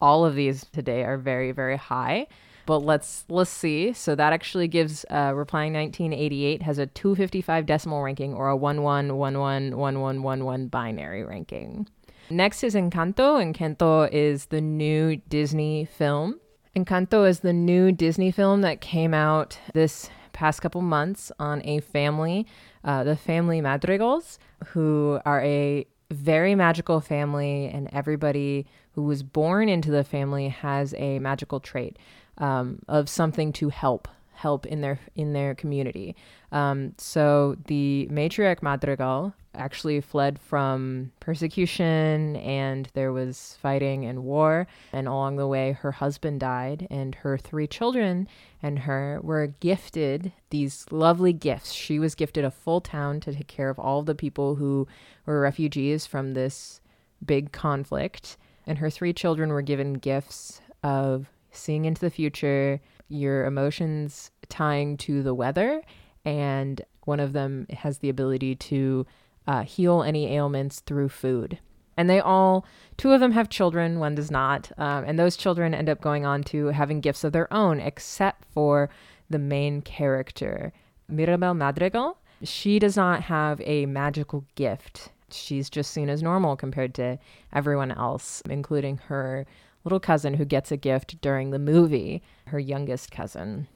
all 0.00 0.24
of 0.24 0.34
these 0.34 0.64
today 0.72 1.04
are 1.04 1.18
very 1.18 1.52
very 1.52 1.76
high. 1.76 2.26
But 2.66 2.78
let's 2.78 3.26
let's 3.28 3.50
see. 3.50 3.92
So 3.92 4.14
that 4.14 4.32
actually 4.32 4.68
gives 4.68 5.04
uh, 5.10 5.32
replying 5.34 5.74
1988 5.74 6.62
has 6.62 6.78
a 6.78 6.86
255 6.86 7.66
decimal 7.66 8.02
ranking 8.02 8.32
or 8.34 8.50
a 8.50 8.56
11111111 8.56 10.70
binary 10.70 11.24
ranking. 11.24 11.86
Next 12.30 12.64
is 12.64 12.74
Encanto. 12.74 13.38
Encanto 13.38 14.10
is 14.10 14.46
the 14.46 14.62
new 14.62 15.16
Disney 15.28 15.84
film. 15.84 16.40
Encanto 16.74 17.28
is 17.28 17.40
the 17.40 17.52
new 17.52 17.92
Disney 17.92 18.30
film 18.30 18.62
that 18.62 18.80
came 18.80 19.12
out 19.12 19.58
this 19.74 20.08
past 20.34 20.60
couple 20.60 20.82
months 20.82 21.32
on 21.38 21.62
a 21.64 21.80
family, 21.80 22.46
uh, 22.84 23.02
the 23.04 23.16
family 23.16 23.62
Madrigals, 23.62 24.38
who 24.66 25.18
are 25.24 25.40
a 25.40 25.86
very 26.10 26.54
magical 26.54 27.00
family, 27.00 27.70
and 27.72 27.88
everybody 27.92 28.66
who 28.92 29.02
was 29.02 29.22
born 29.22 29.70
into 29.70 29.90
the 29.90 30.04
family 30.04 30.48
has 30.48 30.94
a 30.98 31.18
magical 31.20 31.60
trait 31.60 31.96
um, 32.36 32.80
of 32.86 33.08
something 33.08 33.52
to 33.54 33.70
help 33.70 34.08
help 34.34 34.66
in 34.66 34.80
their 34.82 34.98
in 35.14 35.32
their 35.32 35.54
community. 35.54 36.14
Um, 36.52 36.94
so 36.98 37.56
the 37.66 38.08
matriarch 38.10 38.62
Madrigal 38.62 39.32
actually 39.54 40.00
fled 40.00 40.38
from 40.38 41.12
persecution 41.20 42.36
and 42.36 42.88
there 42.94 43.12
was 43.12 43.56
fighting 43.62 44.04
and 44.04 44.24
war. 44.24 44.66
And 44.92 45.06
along 45.06 45.36
the 45.36 45.46
way, 45.46 45.72
her 45.72 45.92
husband 45.92 46.40
died, 46.40 46.86
and 46.90 47.14
her 47.16 47.38
three 47.38 47.66
children 47.66 48.28
and 48.64 48.78
her 48.78 49.20
were 49.22 49.46
gifted 49.46 50.32
these 50.48 50.86
lovely 50.90 51.34
gifts. 51.34 51.70
She 51.70 51.98
was 51.98 52.14
gifted 52.14 52.46
a 52.46 52.50
full 52.50 52.80
town 52.80 53.20
to 53.20 53.34
take 53.34 53.46
care 53.46 53.68
of 53.68 53.78
all 53.78 54.00
the 54.00 54.14
people 54.14 54.54
who 54.54 54.88
were 55.26 55.42
refugees 55.42 56.06
from 56.06 56.32
this 56.32 56.80
big 57.22 57.52
conflict. 57.52 58.38
And 58.66 58.78
her 58.78 58.88
three 58.88 59.12
children 59.12 59.50
were 59.50 59.60
given 59.60 59.92
gifts 59.92 60.62
of 60.82 61.26
seeing 61.52 61.84
into 61.84 62.00
the 62.00 62.08
future, 62.08 62.80
your 63.06 63.44
emotions 63.44 64.30
tying 64.48 64.96
to 64.96 65.22
the 65.22 65.34
weather, 65.34 65.82
and 66.24 66.80
one 67.04 67.20
of 67.20 67.34
them 67.34 67.66
has 67.68 67.98
the 67.98 68.08
ability 68.08 68.54
to 68.54 69.06
uh, 69.46 69.64
heal 69.64 70.02
any 70.02 70.32
ailments 70.32 70.80
through 70.80 71.10
food. 71.10 71.58
And 71.96 72.10
they 72.10 72.20
all, 72.20 72.66
two 72.96 73.12
of 73.12 73.20
them 73.20 73.32
have 73.32 73.48
children, 73.48 73.98
one 73.98 74.14
does 74.14 74.30
not. 74.30 74.72
Um, 74.78 75.04
and 75.04 75.18
those 75.18 75.36
children 75.36 75.74
end 75.74 75.88
up 75.88 76.00
going 76.00 76.26
on 76.26 76.42
to 76.44 76.66
having 76.66 77.00
gifts 77.00 77.24
of 77.24 77.32
their 77.32 77.52
own, 77.52 77.80
except 77.80 78.44
for 78.52 78.90
the 79.30 79.38
main 79.38 79.80
character, 79.82 80.72
Mirabel 81.08 81.54
Madrigal. 81.54 82.18
She 82.42 82.78
does 82.78 82.96
not 82.96 83.22
have 83.22 83.60
a 83.64 83.86
magical 83.86 84.44
gift. 84.54 85.10
She's 85.30 85.70
just 85.70 85.90
seen 85.90 86.08
as 86.08 86.22
normal 86.22 86.56
compared 86.56 86.94
to 86.94 87.18
everyone 87.52 87.92
else, 87.92 88.42
including 88.48 88.98
her 89.08 89.46
little 89.84 90.00
cousin 90.00 90.34
who 90.34 90.44
gets 90.44 90.72
a 90.72 90.76
gift 90.76 91.20
during 91.20 91.50
the 91.50 91.58
movie, 91.58 92.22
her 92.46 92.58
youngest 92.58 93.10
cousin. 93.10 93.68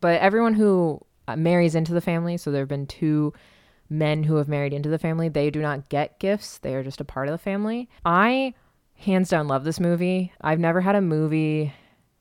But 0.00 0.20
everyone 0.20 0.54
who 0.54 1.00
uh, 1.28 1.36
marries 1.36 1.74
into 1.74 1.94
the 1.94 2.00
family, 2.00 2.36
so 2.36 2.50
there 2.50 2.62
have 2.62 2.68
been 2.68 2.86
two 2.86 3.32
men 3.92 4.24
who 4.24 4.36
have 4.36 4.48
married 4.48 4.72
into 4.72 4.88
the 4.88 4.98
family, 4.98 5.28
they 5.28 5.50
do 5.50 5.60
not 5.60 5.88
get 5.88 6.18
gifts. 6.18 6.58
They 6.58 6.74
are 6.74 6.82
just 6.82 7.00
a 7.00 7.04
part 7.04 7.28
of 7.28 7.32
the 7.32 7.38
family. 7.38 7.88
I 8.04 8.54
hands 8.96 9.28
down 9.28 9.48
love 9.48 9.64
this 9.64 9.80
movie. 9.80 10.32
I've 10.40 10.60
never 10.60 10.80
had 10.80 10.96
a 10.96 11.00
movie. 11.00 11.72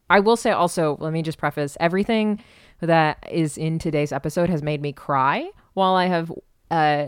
I 0.09 0.19
will 0.19 0.35
say 0.35 0.51
also, 0.51 0.97
let 0.99 1.13
me 1.13 1.21
just 1.21 1.37
preface 1.37 1.77
everything 1.79 2.43
that 2.81 3.25
is 3.31 3.57
in 3.57 3.79
today's 3.79 4.11
episode 4.11 4.49
has 4.49 4.61
made 4.61 4.81
me 4.81 4.91
cry 4.91 5.49
while 5.73 5.95
I 5.95 6.07
have 6.07 6.31
uh, 6.69 7.07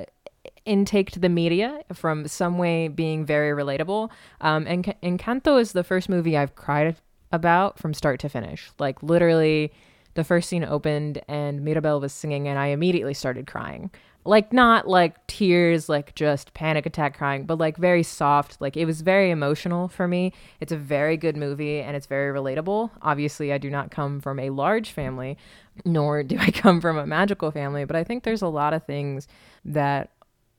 intaked 0.65 1.19
the 1.19 1.29
media 1.29 1.81
from 1.93 2.27
some 2.27 2.57
way 2.57 2.87
being 2.87 3.25
very 3.25 3.51
relatable. 3.51 4.09
Um, 4.41 4.65
and 4.67 4.95
Encanto 5.01 5.59
is 5.59 5.73
the 5.73 5.83
first 5.83 6.07
movie 6.07 6.37
I've 6.37 6.55
cried 6.55 6.95
about 7.31 7.79
from 7.79 7.93
start 7.93 8.19
to 8.21 8.29
finish. 8.29 8.69
Like 8.79 9.01
literally, 9.01 9.73
the 10.13 10.23
first 10.23 10.47
scene 10.47 10.63
opened 10.63 11.21
and 11.27 11.63
Mirabel 11.63 11.99
was 11.99 12.13
singing, 12.13 12.47
and 12.47 12.59
I 12.59 12.67
immediately 12.67 13.15
started 13.15 13.47
crying. 13.47 13.89
Like 14.25 14.53
not 14.53 14.87
like 14.87 15.25
tears 15.27 15.89
like 15.89 16.15
just 16.15 16.53
panic 16.53 16.85
attack 16.85 17.17
crying 17.17 17.45
but 17.45 17.57
like 17.57 17.77
very 17.77 18.03
soft 18.03 18.59
like 18.61 18.77
it 18.77 18.85
was 18.85 19.01
very 19.01 19.31
emotional 19.31 19.87
for 19.87 20.07
me. 20.07 20.31
It's 20.59 20.71
a 20.71 20.77
very 20.77 21.17
good 21.17 21.35
movie 21.35 21.79
and 21.79 21.95
it's 21.95 22.07
very 22.07 22.37
relatable. 22.37 22.91
Obviously 23.01 23.51
i 23.51 23.57
do 23.57 23.69
not 23.69 23.91
come 23.91 24.19
from 24.21 24.39
a 24.39 24.49
large 24.49 24.91
family 24.91 25.37
nor 25.85 26.23
do 26.23 26.37
i 26.39 26.51
come 26.63 26.81
from 26.81 26.97
a 26.97 27.07
magical 27.07 27.51
family 27.51 27.85
but 27.85 27.95
i 27.95 28.03
think 28.03 28.23
there's 28.23 28.41
a 28.41 28.47
lot 28.47 28.73
of 28.73 28.83
things 28.85 29.27
that 29.65 30.11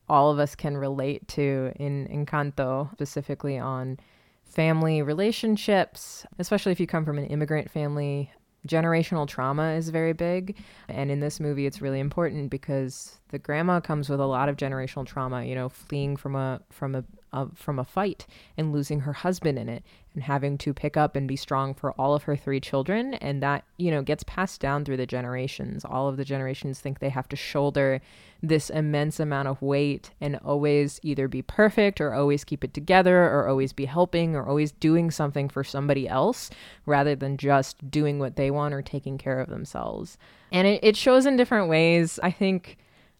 all 0.08 0.30
of 0.30 0.38
us 0.38 0.54
can 0.54 0.76
relate 0.76 1.26
to 1.28 1.72
in 1.76 2.06
encanto 2.08 2.92
specifically 2.92 3.58
on 3.58 3.98
family 4.44 5.02
relationships 5.02 6.26
especially 6.38 6.72
if 6.72 6.80
you 6.80 6.86
come 6.86 7.04
from 7.04 7.18
an 7.18 7.26
immigrant 7.26 7.70
family 7.70 8.30
generational 8.66 9.26
trauma 9.26 9.72
is 9.72 9.88
very 9.90 10.12
big. 10.12 10.56
And 10.88 11.10
in 11.10 11.20
this 11.20 11.40
movie 11.40 11.66
it's 11.66 11.80
really 11.80 12.00
important 12.00 12.50
because 12.50 13.18
the 13.28 13.38
grandma 13.38 13.80
comes 13.80 14.08
with 14.08 14.20
a 14.20 14.26
lot 14.26 14.48
of 14.48 14.56
generational 14.56 15.06
trauma 15.06 15.44
you 15.44 15.54
know 15.54 15.68
fleeing 15.68 16.16
from 16.16 16.36
a 16.36 16.60
from 16.70 16.94
a, 16.94 17.04
a, 17.34 17.48
from 17.54 17.78
a 17.78 17.84
fight 17.84 18.26
and 18.56 18.72
losing 18.72 19.00
her 19.00 19.12
husband 19.12 19.58
in 19.58 19.68
it 19.68 19.82
and 20.14 20.22
having 20.22 20.56
to 20.58 20.72
pick 20.72 20.96
up 20.96 21.16
and 21.16 21.26
be 21.26 21.36
strong 21.36 21.74
for 21.74 21.92
all 21.92 22.14
of 22.14 22.22
her 22.22 22.36
three 22.36 22.60
children. 22.60 23.14
And 23.14 23.42
that 23.42 23.64
you 23.76 23.90
know 23.90 24.02
gets 24.02 24.22
passed 24.22 24.60
down 24.60 24.84
through 24.84 24.96
the 24.96 25.06
generations. 25.06 25.84
All 25.84 26.08
of 26.08 26.16
the 26.16 26.24
generations 26.24 26.80
think 26.80 27.00
they 27.00 27.08
have 27.10 27.28
to 27.28 27.36
shoulder 27.36 28.00
this 28.42 28.70
immense 28.70 29.18
amount 29.18 29.48
of 29.48 29.60
weight 29.62 30.10
and 30.20 30.36
always 30.44 31.00
either 31.02 31.28
be 31.28 31.42
perfect 31.42 32.00
or 32.00 32.14
always 32.14 32.44
keep 32.44 32.62
it 32.62 32.74
together 32.74 33.24
or 33.24 33.48
always 33.48 33.72
be 33.72 33.86
helping 33.86 34.36
or 34.36 34.46
always 34.46 34.70
doing 34.72 35.10
something 35.10 35.48
for 35.48 35.64
somebody 35.64 36.08
else 36.08 36.50
rather 36.86 37.14
than 37.14 37.36
just 37.36 37.90
doing 37.90 38.18
what 38.18 38.36
they 38.36 38.50
want 38.50 38.74
or 38.74 38.82
taking 38.82 39.18
care 39.18 39.40
of 39.40 39.48
themselves. 39.48 40.16
And 40.52 40.66
it, 40.68 40.80
it 40.82 40.96
shows 40.96 41.26
in 41.26 41.36
different 41.36 41.68
ways. 41.68 42.20
I 42.22 42.30
think 42.30 42.78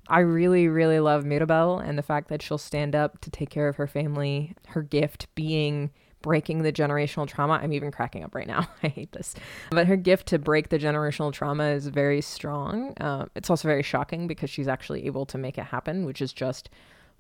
I 0.08 0.20
really, 0.20 0.68
really 0.68 1.00
love 1.00 1.24
Mirabel 1.24 1.78
and 1.78 1.96
the 1.96 2.02
fact 2.02 2.28
that 2.28 2.42
she'll 2.42 2.58
stand 2.58 2.94
up 2.94 3.20
to 3.22 3.30
take 3.30 3.50
care 3.50 3.68
of 3.68 3.76
her 3.76 3.86
family. 3.86 4.54
Her 4.68 4.82
gift 4.82 5.34
being 5.34 5.90
breaking 6.24 6.62
the 6.62 6.72
generational 6.72 7.26
trauma. 7.26 7.60
I'm 7.62 7.74
even 7.74 7.90
cracking 7.90 8.24
up 8.24 8.34
right 8.34 8.46
now. 8.46 8.66
I 8.82 8.88
hate 8.88 9.12
this. 9.12 9.34
But 9.70 9.86
her 9.86 9.96
gift 9.96 10.26
to 10.28 10.38
break 10.38 10.70
the 10.70 10.78
generational 10.78 11.32
trauma 11.32 11.64
is 11.64 11.86
very 11.88 12.22
strong. 12.22 12.94
Uh, 12.98 13.26
it's 13.34 13.50
also 13.50 13.68
very 13.68 13.82
shocking 13.82 14.26
because 14.26 14.48
she's 14.48 14.66
actually 14.66 15.04
able 15.04 15.26
to 15.26 15.36
make 15.38 15.58
it 15.58 15.64
happen, 15.64 16.06
which 16.06 16.22
is 16.22 16.32
just 16.32 16.70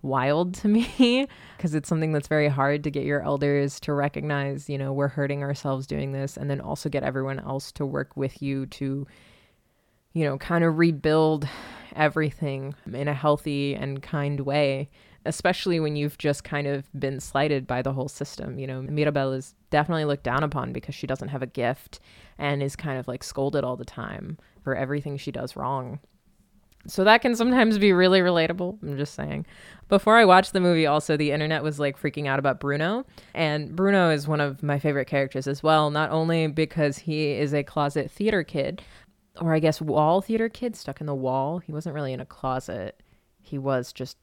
wild 0.00 0.54
to 0.54 0.68
me 0.68 1.26
because 1.56 1.74
it's 1.74 1.88
something 1.88 2.12
that's 2.12 2.28
very 2.28 2.48
hard 2.48 2.84
to 2.84 2.90
get 2.90 3.04
your 3.04 3.22
elders 3.22 3.78
to 3.80 3.92
recognize, 3.92 4.70
you 4.70 4.78
know, 4.78 4.92
we're 4.92 5.08
hurting 5.08 5.42
ourselves 5.42 5.86
doing 5.86 6.12
this 6.12 6.36
and 6.36 6.50
then 6.50 6.60
also 6.60 6.88
get 6.88 7.02
everyone 7.02 7.40
else 7.40 7.72
to 7.72 7.84
work 7.84 8.16
with 8.16 8.40
you 8.40 8.66
to 8.66 9.06
you 10.14 10.24
know, 10.24 10.38
kind 10.38 10.64
of 10.64 10.78
rebuild 10.78 11.46
everything 11.94 12.74
in 12.92 13.06
a 13.06 13.14
healthy 13.14 13.74
and 13.74 14.02
kind 14.02 14.40
way 14.40 14.88
especially 15.26 15.80
when 15.80 15.96
you've 15.96 16.18
just 16.18 16.44
kind 16.44 16.66
of 16.66 16.88
been 16.98 17.20
slighted 17.20 17.66
by 17.66 17.82
the 17.82 17.92
whole 17.92 18.08
system. 18.08 18.58
You 18.58 18.66
know, 18.66 18.82
Mirabel 18.82 19.32
is 19.32 19.54
definitely 19.70 20.04
looked 20.04 20.24
down 20.24 20.42
upon 20.42 20.72
because 20.72 20.94
she 20.94 21.06
doesn't 21.06 21.28
have 21.28 21.42
a 21.42 21.46
gift 21.46 22.00
and 22.38 22.62
is 22.62 22.76
kind 22.76 22.98
of 22.98 23.08
like 23.08 23.24
scolded 23.24 23.64
all 23.64 23.76
the 23.76 23.84
time 23.84 24.38
for 24.62 24.74
everything 24.74 25.16
she 25.16 25.32
does 25.32 25.56
wrong. 25.56 25.98
So 26.86 27.02
that 27.04 27.22
can 27.22 27.34
sometimes 27.34 27.78
be 27.78 27.94
really 27.94 28.20
relatable. 28.20 28.78
I'm 28.82 28.98
just 28.98 29.14
saying. 29.14 29.46
Before 29.88 30.18
I 30.18 30.26
watched 30.26 30.52
the 30.52 30.60
movie, 30.60 30.86
also, 30.86 31.16
the 31.16 31.30
internet 31.30 31.62
was 31.62 31.80
like 31.80 31.98
freaking 31.98 32.26
out 32.26 32.38
about 32.38 32.60
Bruno. 32.60 33.06
And 33.32 33.74
Bruno 33.74 34.10
is 34.10 34.28
one 34.28 34.40
of 34.40 34.62
my 34.62 34.78
favorite 34.78 35.06
characters 35.06 35.46
as 35.46 35.62
well, 35.62 35.90
not 35.90 36.10
only 36.10 36.46
because 36.46 36.98
he 36.98 37.32
is 37.32 37.54
a 37.54 37.62
closet 37.62 38.10
theater 38.10 38.44
kid, 38.44 38.82
or 39.40 39.54
I 39.54 39.58
guess 39.58 39.80
wall 39.80 40.20
theater 40.20 40.48
kid 40.48 40.76
stuck 40.76 41.00
in 41.00 41.06
the 41.06 41.14
wall. 41.14 41.58
He 41.58 41.72
wasn't 41.72 41.94
really 41.94 42.12
in 42.12 42.20
a 42.20 42.26
closet, 42.26 43.02
he 43.40 43.58
was 43.58 43.92
just 43.92 44.16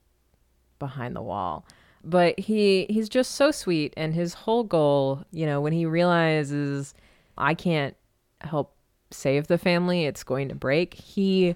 behind 0.79 1.15
the 1.15 1.21
wall. 1.21 1.65
But 2.03 2.39
he 2.39 2.87
he's 2.89 3.09
just 3.09 3.35
so 3.35 3.51
sweet 3.51 3.93
and 3.95 4.13
his 4.13 4.33
whole 4.33 4.63
goal, 4.63 5.23
you 5.31 5.45
know, 5.45 5.61
when 5.61 5.73
he 5.73 5.85
realizes 5.85 6.93
I 7.37 7.53
can't 7.53 7.95
help 8.41 8.75
save 9.11 9.47
the 9.47 9.57
family, 9.57 10.05
it's 10.05 10.23
going 10.23 10.49
to 10.49 10.55
break. 10.55 10.93
He 10.95 11.55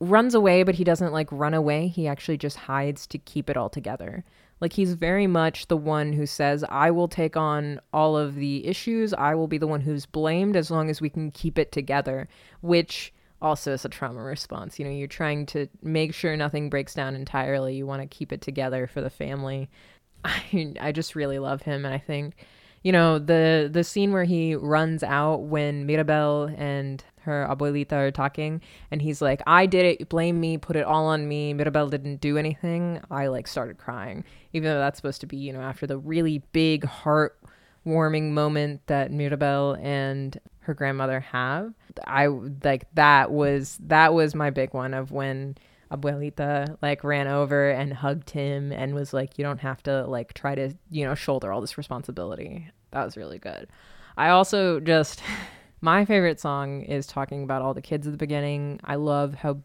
runs 0.00 0.34
away, 0.34 0.62
but 0.64 0.74
he 0.74 0.84
doesn't 0.84 1.12
like 1.12 1.28
run 1.30 1.54
away. 1.54 1.88
He 1.88 2.08
actually 2.08 2.36
just 2.36 2.56
hides 2.56 3.06
to 3.08 3.18
keep 3.18 3.48
it 3.48 3.56
all 3.56 3.68
together. 3.68 4.24
Like 4.62 4.74
he's 4.74 4.94
very 4.94 5.26
much 5.26 5.66
the 5.66 5.76
one 5.76 6.12
who 6.12 6.24
says, 6.24 6.64
I 6.68 6.92
will 6.92 7.08
take 7.08 7.36
on 7.36 7.80
all 7.92 8.16
of 8.16 8.36
the 8.36 8.64
issues. 8.64 9.12
I 9.12 9.34
will 9.34 9.48
be 9.48 9.58
the 9.58 9.66
one 9.66 9.80
who's 9.80 10.06
blamed 10.06 10.54
as 10.54 10.70
long 10.70 10.88
as 10.88 11.00
we 11.00 11.10
can 11.10 11.32
keep 11.32 11.58
it 11.58 11.72
together, 11.72 12.28
which 12.60 13.12
also 13.42 13.72
is 13.72 13.84
a 13.84 13.88
trauma 13.88 14.22
response. 14.22 14.78
You 14.78 14.84
know, 14.84 14.92
you're 14.92 15.08
trying 15.08 15.46
to 15.46 15.66
make 15.82 16.14
sure 16.14 16.36
nothing 16.36 16.70
breaks 16.70 16.94
down 16.94 17.16
entirely. 17.16 17.74
You 17.74 17.88
want 17.88 18.02
to 18.02 18.16
keep 18.16 18.32
it 18.32 18.40
together 18.40 18.86
for 18.86 19.00
the 19.00 19.10
family. 19.10 19.68
I 20.24 20.74
I 20.80 20.92
just 20.92 21.16
really 21.16 21.40
love 21.40 21.62
him 21.62 21.84
and 21.84 21.92
I 21.92 21.98
think 21.98 22.46
you 22.84 22.92
know 22.92 23.18
the 23.18 23.68
the 23.70 23.82
scene 23.82 24.12
where 24.12 24.22
he 24.22 24.54
runs 24.54 25.02
out 25.02 25.42
when 25.42 25.86
Mirabel 25.86 26.54
and 26.56 27.02
her 27.24 27.46
abuelita 27.50 27.92
are 27.92 28.10
talking 28.10 28.60
and 28.90 29.02
he's 29.02 29.22
like 29.22 29.42
I 29.46 29.66
did 29.66 29.84
it. 29.84 30.08
Blame 30.08 30.40
me. 30.40 30.58
Put 30.58 30.76
it 30.76 30.84
all 30.84 31.06
on 31.06 31.28
me. 31.28 31.54
Mirabel 31.54 31.88
didn't 31.88 32.20
do 32.20 32.36
anything. 32.38 33.00
I 33.10 33.28
like 33.28 33.46
started 33.46 33.78
crying 33.78 34.24
even 34.52 34.68
though 34.70 34.78
that's 34.78 34.98
supposed 34.98 35.20
to 35.22 35.26
be 35.26 35.36
you 35.36 35.52
know 35.52 35.60
after 35.60 35.86
the 35.86 35.98
really 35.98 36.42
big 36.52 36.84
heart 36.84 37.38
warming 37.84 38.32
moment 38.32 38.86
that 38.86 39.10
Mirabel 39.10 39.76
and 39.80 40.38
her 40.60 40.74
grandmother 40.74 41.20
have. 41.20 41.72
I 42.06 42.26
like 42.26 42.86
that 42.94 43.30
was 43.30 43.78
that 43.86 44.14
was 44.14 44.34
my 44.34 44.50
big 44.50 44.72
one 44.72 44.94
of 44.94 45.10
when 45.10 45.56
abuelita 45.90 46.78
like 46.80 47.04
ran 47.04 47.28
over 47.28 47.70
and 47.70 47.92
hugged 47.92 48.30
him 48.30 48.72
and 48.72 48.94
was 48.94 49.12
like 49.12 49.36
you 49.36 49.44
don't 49.44 49.60
have 49.60 49.82
to 49.82 50.06
like 50.06 50.32
try 50.32 50.54
to 50.54 50.72
you 50.90 51.04
know 51.04 51.14
shoulder 51.14 51.52
all 51.52 51.60
this 51.60 51.76
responsibility. 51.76 52.70
That 52.92 53.04
was 53.04 53.16
really 53.16 53.38
good. 53.38 53.68
I 54.16 54.28
also 54.28 54.80
just 54.80 55.22
my 55.82 56.06
favorite 56.06 56.40
song 56.40 56.80
is 56.82 57.06
talking 57.06 57.42
about 57.42 57.60
all 57.60 57.74
the 57.74 57.82
kids 57.82 58.06
at 58.06 58.12
the 58.12 58.16
beginning 58.16 58.80
i 58.84 58.94
love 58.94 59.34
how 59.34 59.58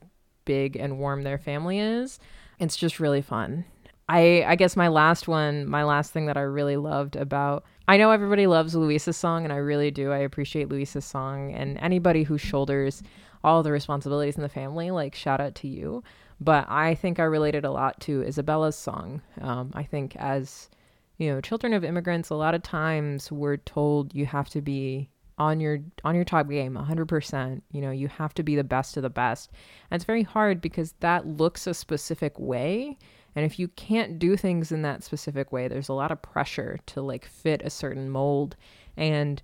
big 0.43 0.75
and 0.75 0.99
warm 0.99 1.23
their 1.23 1.37
family 1.37 1.79
is 1.79 2.19
it's 2.59 2.75
just 2.75 2.99
really 2.99 3.21
fun 3.21 3.63
i 4.09 4.43
i 4.45 4.55
guess 4.55 4.75
my 4.75 4.89
last 4.89 5.27
one 5.27 5.65
my 5.65 5.83
last 5.83 6.11
thing 6.11 6.25
that 6.25 6.37
i 6.37 6.41
really 6.41 6.77
loved 6.77 7.15
about 7.15 7.63
I 7.89 7.95
know 7.95 8.11
everybody 8.11 8.47
loves 8.47 8.75
Luisa's 8.75 9.15
song, 9.15 9.45
and 9.45 9.53
I 9.53 9.57
really 9.57 9.91
do. 9.91 10.11
I 10.11 10.17
appreciate 10.17 10.67
Luisa's 10.67 11.05
song, 11.05 11.53
and 11.53 11.77
anybody 11.77 12.23
who 12.23 12.37
shoulders 12.37 13.01
all 13.45 13.63
the 13.63 13.71
responsibilities 13.71 14.35
in 14.35 14.41
the 14.41 14.49
family, 14.49 14.91
like 14.91 15.15
shout 15.15 15.39
out 15.39 15.55
to 15.55 15.69
you. 15.69 16.03
But 16.41 16.69
I 16.69 16.95
think 16.95 17.17
I 17.17 17.23
related 17.23 17.63
a 17.63 17.71
lot 17.71 18.01
to 18.01 18.23
Isabela's 18.23 18.75
song. 18.75 19.21
Um, 19.39 19.71
I 19.73 19.83
think 19.83 20.17
as 20.17 20.69
you 21.17 21.33
know, 21.33 21.39
children 21.39 21.73
of 21.73 21.85
immigrants, 21.85 22.29
a 22.29 22.35
lot 22.35 22.53
of 22.53 22.61
times 22.61 23.31
we're 23.31 23.57
told 23.57 24.13
you 24.13 24.25
have 24.25 24.49
to 24.49 24.61
be 24.61 25.09
on 25.37 25.59
your 25.59 25.79
on 26.03 26.15
your 26.15 26.23
top 26.23 26.49
game 26.49 26.73
100% 26.73 27.61
you 27.71 27.81
know 27.81 27.91
you 27.91 28.07
have 28.07 28.33
to 28.33 28.41
be 28.41 28.55
the 28.55 28.63
best 28.63 28.97
of 28.97 29.03
the 29.03 29.09
best 29.09 29.51
and 29.91 29.99
it's 29.99 30.05
very 30.05 30.23
hard 30.23 30.59
because 30.61 30.93
that 30.99 31.27
looks 31.27 31.67
a 31.67 31.73
specific 31.73 32.37
way 32.39 32.97
and 33.37 33.45
if 33.45 33.59
you 33.59 33.67
can't 33.67 34.17
do 34.17 34.35
things 34.35 34.71
in 34.71 34.81
that 34.81 35.03
specific 35.03 35.51
way, 35.51 35.67
there's 35.67 35.89
a 35.89 35.93
lot 35.93 36.11
of 36.11 36.23
pressure 36.23 36.79
to 36.87 37.03
like 37.03 37.23
fit 37.23 37.61
a 37.63 37.69
certain 37.69 38.09
mold. 38.09 38.55
And 38.97 39.43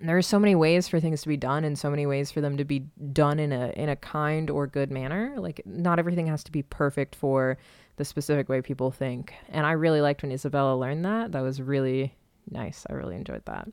there 0.00 0.16
are 0.16 0.22
so 0.22 0.38
many 0.38 0.54
ways 0.54 0.88
for 0.88 0.98
things 1.00 1.20
to 1.20 1.28
be 1.28 1.36
done 1.36 1.64
and 1.64 1.78
so 1.78 1.90
many 1.90 2.06
ways 2.06 2.30
for 2.30 2.40
them 2.40 2.56
to 2.56 2.64
be 2.64 2.86
done 3.12 3.38
in 3.38 3.52
a 3.52 3.74
in 3.76 3.90
a 3.90 3.96
kind 3.96 4.48
or 4.48 4.66
good 4.66 4.90
manner. 4.90 5.34
Like 5.36 5.60
not 5.66 5.98
everything 5.98 6.28
has 6.28 6.42
to 6.44 6.50
be 6.50 6.62
perfect 6.62 7.14
for 7.14 7.58
the 7.96 8.06
specific 8.06 8.48
way 8.48 8.62
people 8.62 8.90
think. 8.90 9.34
And 9.50 9.66
I 9.66 9.72
really 9.72 10.00
liked 10.00 10.22
when 10.22 10.32
Isabela 10.32 10.80
learned 10.80 11.04
that. 11.04 11.32
That 11.32 11.42
was 11.42 11.60
really 11.60 12.14
nice. 12.50 12.86
I 12.88 12.94
really 12.94 13.16
enjoyed 13.16 13.44
that. 13.44 13.68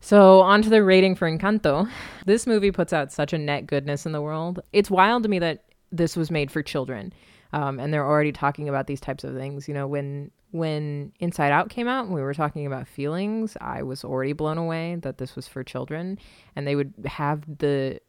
So, 0.00 0.40
on 0.40 0.62
to 0.62 0.70
the 0.70 0.82
rating 0.82 1.14
for 1.14 1.30
Encanto. 1.30 1.88
This 2.24 2.46
movie 2.46 2.70
puts 2.70 2.92
out 2.92 3.12
such 3.12 3.32
a 3.32 3.38
net 3.38 3.66
goodness 3.66 4.06
in 4.06 4.12
the 4.12 4.22
world. 4.22 4.60
It's 4.72 4.90
wild 4.90 5.22
to 5.24 5.28
me 5.28 5.38
that 5.40 5.64
this 5.92 6.16
was 6.16 6.30
made 6.30 6.50
for 6.50 6.62
children 6.62 7.12
um, 7.52 7.80
and 7.80 7.92
they're 7.92 8.06
already 8.06 8.32
talking 8.32 8.68
about 8.68 8.86
these 8.86 9.00
types 9.00 9.24
of 9.24 9.34
things. 9.34 9.68
You 9.68 9.74
know, 9.74 9.86
when 9.86 10.30
when 10.52 11.12
Inside 11.20 11.52
Out 11.52 11.70
came 11.70 11.88
out, 11.88 12.06
and 12.06 12.14
we 12.14 12.22
were 12.22 12.34
talking 12.34 12.66
about 12.66 12.88
feelings, 12.88 13.56
I 13.60 13.82
was 13.82 14.04
already 14.04 14.32
blown 14.32 14.58
away 14.58 14.96
that 15.02 15.18
this 15.18 15.36
was 15.36 15.46
for 15.46 15.62
children, 15.62 16.18
and 16.56 16.66
they 16.66 16.74
would 16.74 16.92
have 17.06 17.42
the, 17.58 18.00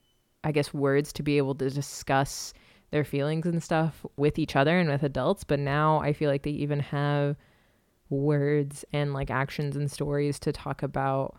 I 0.44 0.52
guess, 0.52 0.74
words 0.74 1.14
to 1.14 1.24
be 1.24 1.38
able 1.38 1.56
to 1.56 1.70
discuss 1.70 2.54
their 2.90 3.04
feelings 3.04 3.46
and 3.46 3.64
stuff 3.64 4.06
with 4.18 4.38
each 4.38 4.56
other 4.56 4.78
and 4.80 4.90
with 4.90 5.04
adults. 5.04 5.44
But 5.44 5.60
now 5.60 6.00
I 6.00 6.14
feel 6.14 6.30
like 6.30 6.44
they 6.44 6.52
even 6.52 6.80
have 6.80 7.36
words 8.10 8.84
and 8.92 9.14
like 9.14 9.32
actions 9.32 9.76
and 9.76 9.90
stories 9.90 10.40
to 10.40 10.52
talk 10.52 10.84
about 10.84 11.38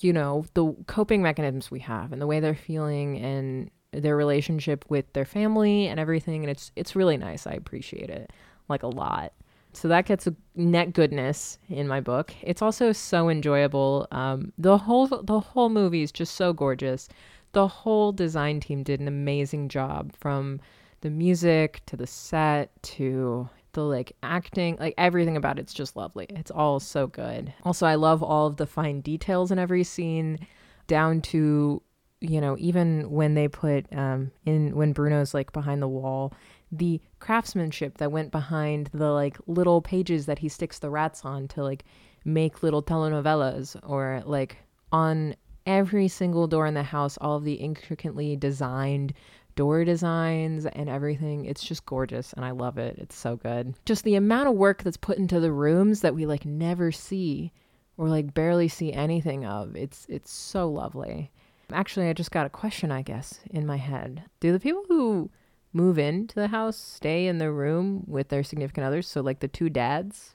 you 0.00 0.12
know 0.12 0.44
the 0.54 0.72
coping 0.86 1.22
mechanisms 1.22 1.70
we 1.70 1.80
have 1.80 2.12
and 2.12 2.20
the 2.20 2.26
way 2.26 2.40
they're 2.40 2.54
feeling 2.54 3.18
and 3.18 3.70
their 3.92 4.16
relationship 4.16 4.84
with 4.88 5.12
their 5.12 5.24
family 5.24 5.86
and 5.86 6.00
everything 6.00 6.42
and 6.42 6.50
it's 6.50 6.72
it's 6.76 6.96
really 6.96 7.16
nice. 7.16 7.46
I 7.46 7.52
appreciate 7.52 8.10
it 8.10 8.32
like 8.68 8.82
a 8.82 8.88
lot. 8.88 9.32
So 9.72 9.88
that 9.88 10.06
gets 10.06 10.26
a 10.26 10.34
net 10.54 10.92
goodness 10.92 11.58
in 11.68 11.88
my 11.88 12.00
book. 12.00 12.32
It's 12.42 12.62
also 12.62 12.92
so 12.92 13.28
enjoyable. 13.28 14.06
Um, 14.12 14.52
the 14.56 14.78
whole 14.78 15.06
the 15.06 15.40
whole 15.40 15.68
movie 15.68 16.02
is 16.02 16.12
just 16.12 16.34
so 16.34 16.52
gorgeous. 16.52 17.08
The 17.52 17.68
whole 17.68 18.12
design 18.12 18.60
team 18.60 18.82
did 18.82 19.00
an 19.00 19.08
amazing 19.08 19.68
job 19.68 20.12
from 20.18 20.60
the 21.00 21.10
music 21.10 21.82
to 21.86 21.96
the 21.96 22.06
set 22.06 22.70
to 22.82 23.48
the 23.74 23.84
like 23.84 24.16
acting, 24.22 24.76
like 24.80 24.94
everything 24.98 25.36
about 25.36 25.58
it's 25.58 25.74
just 25.74 25.96
lovely. 25.96 26.26
It's 26.30 26.50
all 26.50 26.80
so 26.80 27.06
good. 27.06 27.52
Also, 27.64 27.86
I 27.86 27.96
love 27.96 28.22
all 28.22 28.46
of 28.46 28.56
the 28.56 28.66
fine 28.66 29.00
details 29.00 29.50
in 29.50 29.58
every 29.58 29.84
scene, 29.84 30.38
down 30.86 31.20
to 31.22 31.82
you 32.20 32.40
know 32.40 32.56
even 32.58 33.10
when 33.10 33.34
they 33.34 33.48
put 33.48 33.86
um 33.92 34.30
in 34.46 34.74
when 34.74 34.92
Bruno's 34.92 35.34
like 35.34 35.52
behind 35.52 35.82
the 35.82 35.88
wall, 35.88 36.32
the 36.72 37.00
craftsmanship 37.20 37.98
that 37.98 38.12
went 38.12 38.32
behind 38.32 38.90
the 38.92 39.10
like 39.10 39.36
little 39.46 39.82
pages 39.82 40.26
that 40.26 40.38
he 40.38 40.48
sticks 40.48 40.78
the 40.78 40.90
rats 40.90 41.24
on 41.24 41.48
to 41.48 41.62
like 41.62 41.84
make 42.24 42.62
little 42.62 42.82
telenovelas 42.82 43.76
or 43.88 44.22
like 44.24 44.56
on 44.92 45.34
every 45.66 46.08
single 46.08 46.46
door 46.46 46.66
in 46.66 46.74
the 46.74 46.82
house, 46.82 47.16
all 47.20 47.36
of 47.36 47.44
the 47.44 47.54
intricately 47.54 48.36
designed 48.36 49.12
door 49.54 49.84
designs 49.84 50.66
and 50.66 50.88
everything. 50.88 51.44
It's 51.44 51.62
just 51.62 51.86
gorgeous 51.86 52.32
and 52.32 52.44
I 52.44 52.50
love 52.50 52.78
it. 52.78 52.96
It's 52.98 53.16
so 53.16 53.36
good. 53.36 53.74
Just 53.84 54.04
the 54.04 54.16
amount 54.16 54.48
of 54.48 54.54
work 54.54 54.82
that's 54.82 54.96
put 54.96 55.18
into 55.18 55.40
the 55.40 55.52
rooms 55.52 56.00
that 56.00 56.14
we 56.14 56.26
like 56.26 56.44
never 56.44 56.92
see 56.92 57.52
or 57.96 58.08
like 58.08 58.34
barely 58.34 58.68
see 58.68 58.92
anything 58.92 59.44
of. 59.44 59.76
It's 59.76 60.06
it's 60.08 60.30
so 60.30 60.68
lovely. 60.68 61.30
Actually, 61.72 62.08
I 62.08 62.12
just 62.12 62.30
got 62.30 62.46
a 62.46 62.50
question, 62.50 62.92
I 62.92 63.02
guess, 63.02 63.40
in 63.50 63.66
my 63.66 63.76
head. 63.76 64.24
Do 64.40 64.52
the 64.52 64.60
people 64.60 64.84
who 64.88 65.30
move 65.72 65.98
into 65.98 66.34
the 66.34 66.48
house 66.48 66.76
stay 66.76 67.26
in 67.26 67.38
the 67.38 67.50
room 67.50 68.04
with 68.06 68.28
their 68.28 68.42
significant 68.42 68.86
others? 68.86 69.08
So 69.08 69.20
like 69.20 69.40
the 69.40 69.48
two 69.48 69.70
dads? 69.70 70.34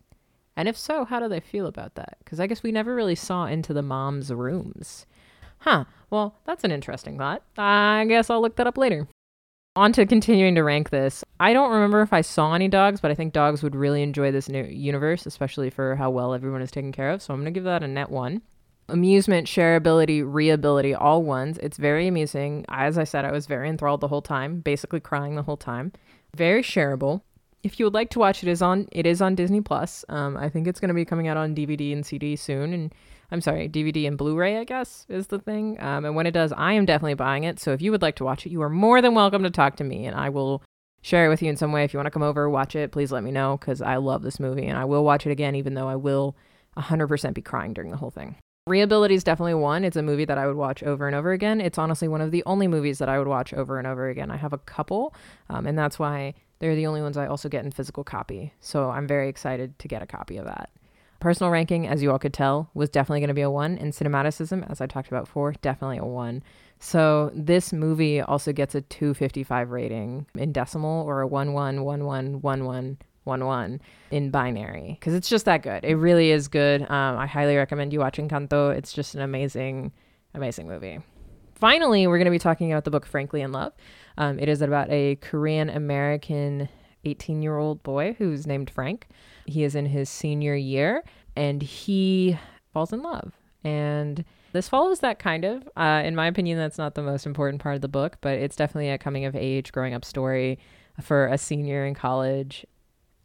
And 0.56 0.68
if 0.68 0.78
so, 0.78 1.06
how 1.06 1.20
do 1.20 1.30
they 1.30 1.40
feel 1.40 1.68
about 1.68 1.96
that? 1.96 2.18
Because 2.20 2.40
I 2.40 2.48
guess 2.48 2.64
we 2.64 2.72
never 2.72 2.94
really 2.94 3.16
saw 3.16 3.46
into 3.46 3.74
the 3.74 3.82
mom's 3.82 4.34
rooms. 4.34 5.06
Huh. 5.60 5.86
Well, 6.10 6.36
that's 6.46 6.64
an 6.64 6.72
interesting 6.72 7.18
thought. 7.18 7.44
I 7.58 8.06
guess 8.08 8.30
I'll 8.30 8.42
look 8.42 8.56
that 8.56 8.68
up 8.68 8.78
later. 8.78 9.08
On 9.76 9.94
to 9.94 10.06
continuing 10.06 10.56
to 10.56 10.64
rank 10.64 10.90
this. 10.90 11.24
I 11.40 11.54
don't 11.54 11.72
remember 11.72 12.02
if 12.02 12.12
I 12.12 12.22
saw 12.22 12.54
any 12.54 12.68
dogs, 12.68 13.00
but 13.00 13.12
I 13.12 13.16
think 13.16 13.34
dogs 13.34 13.62
would 13.62 13.76
really 13.76 14.02
enjoy 14.02 14.32
this 14.32 14.50
new 14.50 14.64
universe, 14.64 15.26
especially 15.26 15.70
for 15.70 15.96
how 15.96 16.10
well 16.10 16.34
everyone 16.34 16.62
is 16.62 16.72
taken 16.72 16.92
care 16.92 17.12
of. 17.12 17.22
So 17.22 17.34
I'm 17.34 17.40
going 17.42 17.54
to 17.54 17.58
give 17.58 17.66
that 17.66 17.84
a 17.84 17.88
net 17.88 18.10
one. 18.10 18.42
Amusement, 18.90 19.48
shareability, 19.48 20.24
reability, 20.24 20.96
all 21.00 21.22
ones. 21.22 21.60
It's 21.60 21.78
very 21.78 22.08
amusing. 22.08 22.66
As 22.70 22.98
I 22.98 23.04
said, 23.04 23.24
I 23.24 23.32
was 23.32 23.46
very 23.46 23.70
enthralled 23.70 24.02
the 24.02 24.08
whole 24.08 24.24
time, 24.24 24.62
basically 24.62 25.00
crying 25.00 25.36
the 25.36 25.44
whole 25.44 25.58
time. 25.58 25.94
Very 26.36 26.64
shareable. 26.64 27.22
If 27.62 27.80
you 27.80 27.86
would 27.86 27.94
like 27.94 28.10
to 28.12 28.20
watch 28.20 28.42
it, 28.42 28.50
is 28.50 28.62
on 28.62 28.88
it 28.92 29.06
is 29.06 29.22
on 29.22 29.36
Disney 29.36 29.62
Plus. 29.62 30.04
Um, 30.10 30.36
I 30.38 30.50
think 30.50 30.66
it's 30.66 30.80
going 30.80 30.90
to 30.90 30.96
be 30.96 31.06
coming 31.06 31.28
out 31.28 31.38
on 31.38 31.54
DVD 31.54 31.94
and 31.94 32.06
CD 32.06 32.36
soon, 32.36 32.74
and 32.74 32.94
I'm 33.32 33.42
sorry, 33.42 33.70
DVD 33.70 34.08
and 34.08 34.18
Blu-ray, 34.18 34.58
I 34.58 34.64
guess, 34.64 35.06
is 35.08 35.28
the 35.28 35.40
thing. 35.40 35.80
Um, 35.80 36.06
and 36.06 36.16
when 36.16 36.26
it 36.26 36.32
does, 36.32 36.52
I 36.52 36.74
am 36.74 36.86
definitely 36.86 37.14
buying 37.14 37.44
it. 37.44 37.60
So 37.60 37.74
if 37.74 37.82
you 37.82 37.92
would 37.92 38.02
like 38.02 38.16
to 38.16 38.24
watch 38.24 38.46
it, 38.46 38.52
you 38.52 38.62
are 38.62 38.70
more 38.70 39.02
than 39.02 39.14
welcome 39.14 39.44
to 39.44 39.52
talk 39.52 39.76
to 39.78 39.84
me, 39.84 40.06
and 40.06 40.16
I 40.16 40.30
will 40.30 40.64
share 41.02 41.26
it 41.26 41.30
with 41.30 41.42
you 41.42 41.50
in 41.50 41.58
some 41.58 41.72
way. 41.72 41.84
If 41.84 41.94
you 41.94 41.98
want 41.98 42.08
to 42.08 42.12
come 42.12 42.24
over, 42.24 42.50
watch 42.50 42.76
it, 42.76 42.92
please 42.92 43.12
let 43.12 43.24
me 43.24 43.32
know 43.32 43.58
because 43.58 43.82
I 43.82 43.98
love 43.98 44.24
this 44.24 44.40
movie, 44.40 44.66
and 44.66 44.78
I 44.78 44.86
will 44.86 45.04
watch 45.04 45.28
it 45.28 45.32
again, 45.32 45.56
even 45.56 45.76
though 45.76 45.88
I 45.88 45.96
will 45.96 46.36
100% 46.78 47.34
be 47.34 47.42
crying 47.42 47.74
during 47.74 47.92
the 47.92 47.98
whole 47.98 48.12
thing. 48.12 48.36
Reability 48.68 49.16
is 49.16 49.24
definitely 49.24 49.56
one. 49.56 49.84
It's 49.84 49.98
a 49.98 50.04
movie 50.04 50.26
that 50.26 50.38
I 50.38 50.46
would 50.46 50.56
watch 50.56 50.84
over 50.84 51.08
and 51.08 51.16
over 51.16 51.32
again. 51.32 51.60
It's 51.60 51.78
honestly 51.78 52.08
one 52.08 52.22
of 52.22 52.32
the 52.32 52.44
only 52.46 52.68
movies 52.68 53.00
that 53.00 53.10
I 53.10 53.18
would 53.18 53.28
watch 53.28 53.54
over 53.54 53.80
and 53.80 53.88
over 53.88 54.10
again. 54.10 54.30
I 54.30 54.38
have 54.38 54.54
a 54.54 54.60
couple, 54.60 55.14
um, 55.50 55.66
and 55.66 55.78
that's 55.78 55.98
why 55.98 56.36
they're 56.60 56.76
the 56.76 56.88
only 56.88 57.02
ones 57.02 57.18
I 57.18 57.28
also 57.28 57.50
get 57.50 57.66
in 57.66 57.72
physical 57.72 58.04
copy. 58.04 58.54
So 58.60 58.90
I'm 58.90 59.08
very 59.08 59.30
excited 59.30 59.80
to 59.80 59.88
get 59.88 60.04
a 60.04 60.08
copy 60.08 60.38
of 60.38 60.46
that. 60.46 60.70
Personal 61.20 61.52
ranking, 61.52 61.86
as 61.86 62.02
you 62.02 62.12
all 62.12 62.20
could 62.20 62.34
tell, 62.34 62.70
was 62.74 62.90
definitely 62.90 63.20
going 63.20 63.30
to 63.30 63.34
be 63.34 63.42
a 63.42 63.52
one. 63.52 63.78
And 63.78 63.92
cinematicism, 63.92 64.70
as 64.72 64.80
I 64.80 64.88
talked 64.88 65.10
about 65.10 65.26
before, 65.26 65.52
definitely 65.62 65.98
a 65.98 66.06
one. 66.06 66.42
So 66.80 67.30
this 67.36 67.74
movie 67.74 68.22
also 68.22 68.54
gets 68.54 68.74
a 68.74 68.82
255 68.82 69.72
rating 69.72 70.28
in 70.36 70.54
decimal 70.54 71.06
or 71.06 71.22
a 71.22 71.28
11111111 71.28 73.80
in 74.12 74.32
binary 74.32 74.98
because 75.00 75.14
it's 75.14 75.30
just 75.30 75.46
that 75.46 75.62
good. 75.62 75.84
It 75.84 75.96
really 75.96 76.32
is 76.32 76.48
good. 76.48 76.82
Um, 76.84 77.18
I 77.18 77.28
highly 77.28 77.58
recommend 77.58 77.92
you 77.92 78.00
watching 78.00 78.30
Encanto. 78.30 78.76
It's 78.76 78.94
just 78.94 79.14
an 79.14 79.22
amazing, 79.22 79.92
amazing 80.34 80.68
movie. 80.68 81.00
Finally, 81.54 82.08
we're 82.08 82.18
going 82.18 82.26
to 82.26 82.32
be 82.32 82.40
talking 82.40 82.72
about 82.72 82.86
the 82.86 82.92
book 82.92 83.06
Frankly 83.06 83.42
in 83.42 83.52
Love. 83.52 83.74
Um, 84.18 84.40
it 84.40 84.48
is 84.48 84.62
about 84.62 84.90
a 84.90 85.18
Korean 85.18 85.70
American 85.70 86.70
18 87.06 87.42
year 87.42 87.58
old 87.58 87.84
boy 87.84 88.16
who's 88.18 88.48
named 88.48 88.70
Frank. 88.70 89.08
He 89.46 89.64
is 89.64 89.76
in 89.76 89.88
his 89.88 90.10
senior 90.10 90.56
year 90.56 91.04
and 91.36 91.62
he 91.62 92.38
falls 92.74 92.94
in 92.94 93.02
love. 93.02 93.34
And 93.64 94.24
this 94.54 94.70
follows 94.70 95.00
that 95.00 95.20
kind 95.20 95.46
of. 95.46 95.68
Uh, 95.76 96.02
in 96.04 96.16
my 96.16 96.28
opinion, 96.28 96.58
that's 96.58 96.78
not 96.78 96.96
the 96.96 97.04
most 97.04 97.26
important 97.26 97.62
part 97.62 97.76
of 97.76 97.82
the 97.82 97.88
book, 97.88 98.18
but 98.22 98.38
it's 98.38 98.56
definitely 98.56 98.90
a 98.90 98.98
coming 98.98 99.26
of 99.26 99.36
age, 99.36 99.72
growing 99.72 99.94
up 99.94 100.06
story 100.06 100.60
for 101.02 101.28
a 101.28 101.38
senior 101.38 101.86
in 101.86 101.94
college. 101.94 102.66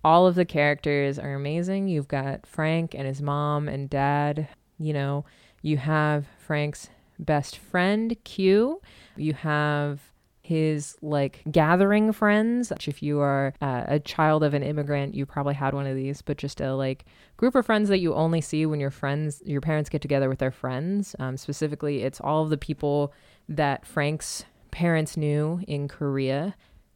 All 0.03 0.27
of 0.27 0.35
the 0.35 0.45
characters 0.45 1.19
are 1.19 1.35
amazing. 1.35 1.89
You've 1.89 2.09
got 2.09 2.47
Frank 2.47 2.95
and 2.95 3.07
his 3.07 3.23
mom 3.23 3.69
and 3.69 3.89
dad. 3.89 4.49
You 4.79 4.93
know, 4.93 5.25
you 5.63 5.79
have 5.79 6.27
Frank's 6.39 6.91
best 7.19 7.57
friend, 7.57 8.15
Q. 8.25 8.81
You 9.17 9.33
have 9.35 10.01
his 10.45 10.97
like 11.01 11.43
gathering 11.51 12.13
friends. 12.13 12.71
If 12.87 13.03
you 13.03 13.21
are 13.21 13.55
uh, 13.63 13.85
a 13.89 13.99
child 13.99 14.45
of 14.45 14.53
an 14.53 14.63
immigrant, 14.63 15.15
you 15.15 15.25
probably 15.25 15.55
had 15.55 15.73
one 15.73 15.87
of 15.87 15.97
these, 15.97 16.21
but 16.21 16.37
just 16.37 16.61
a 16.61 16.75
like 16.75 17.07
group 17.39 17.55
of 17.55 17.65
friends 17.65 17.89
that 17.89 17.99
you 17.99 18.15
only 18.15 18.43
see 18.43 18.67
when 18.67 18.79
your 18.79 18.91
friends, 18.91 19.43
your 19.47 19.63
parents 19.63 19.89
get 19.89 20.03
together 20.03 20.29
with 20.29 20.39
their 20.39 20.51
friends. 20.51 21.17
Um, 21.19 21.39
specifically, 21.39 22.03
it's 22.03 22.21
all 22.21 22.45
of 22.45 22.51
the 22.51 22.59
people 22.59 23.15
that 23.49 23.87
Frank's 23.87 24.45
parents 24.71 25.17
knew 25.17 25.61
in 25.67 25.89
Korea. 25.89 26.55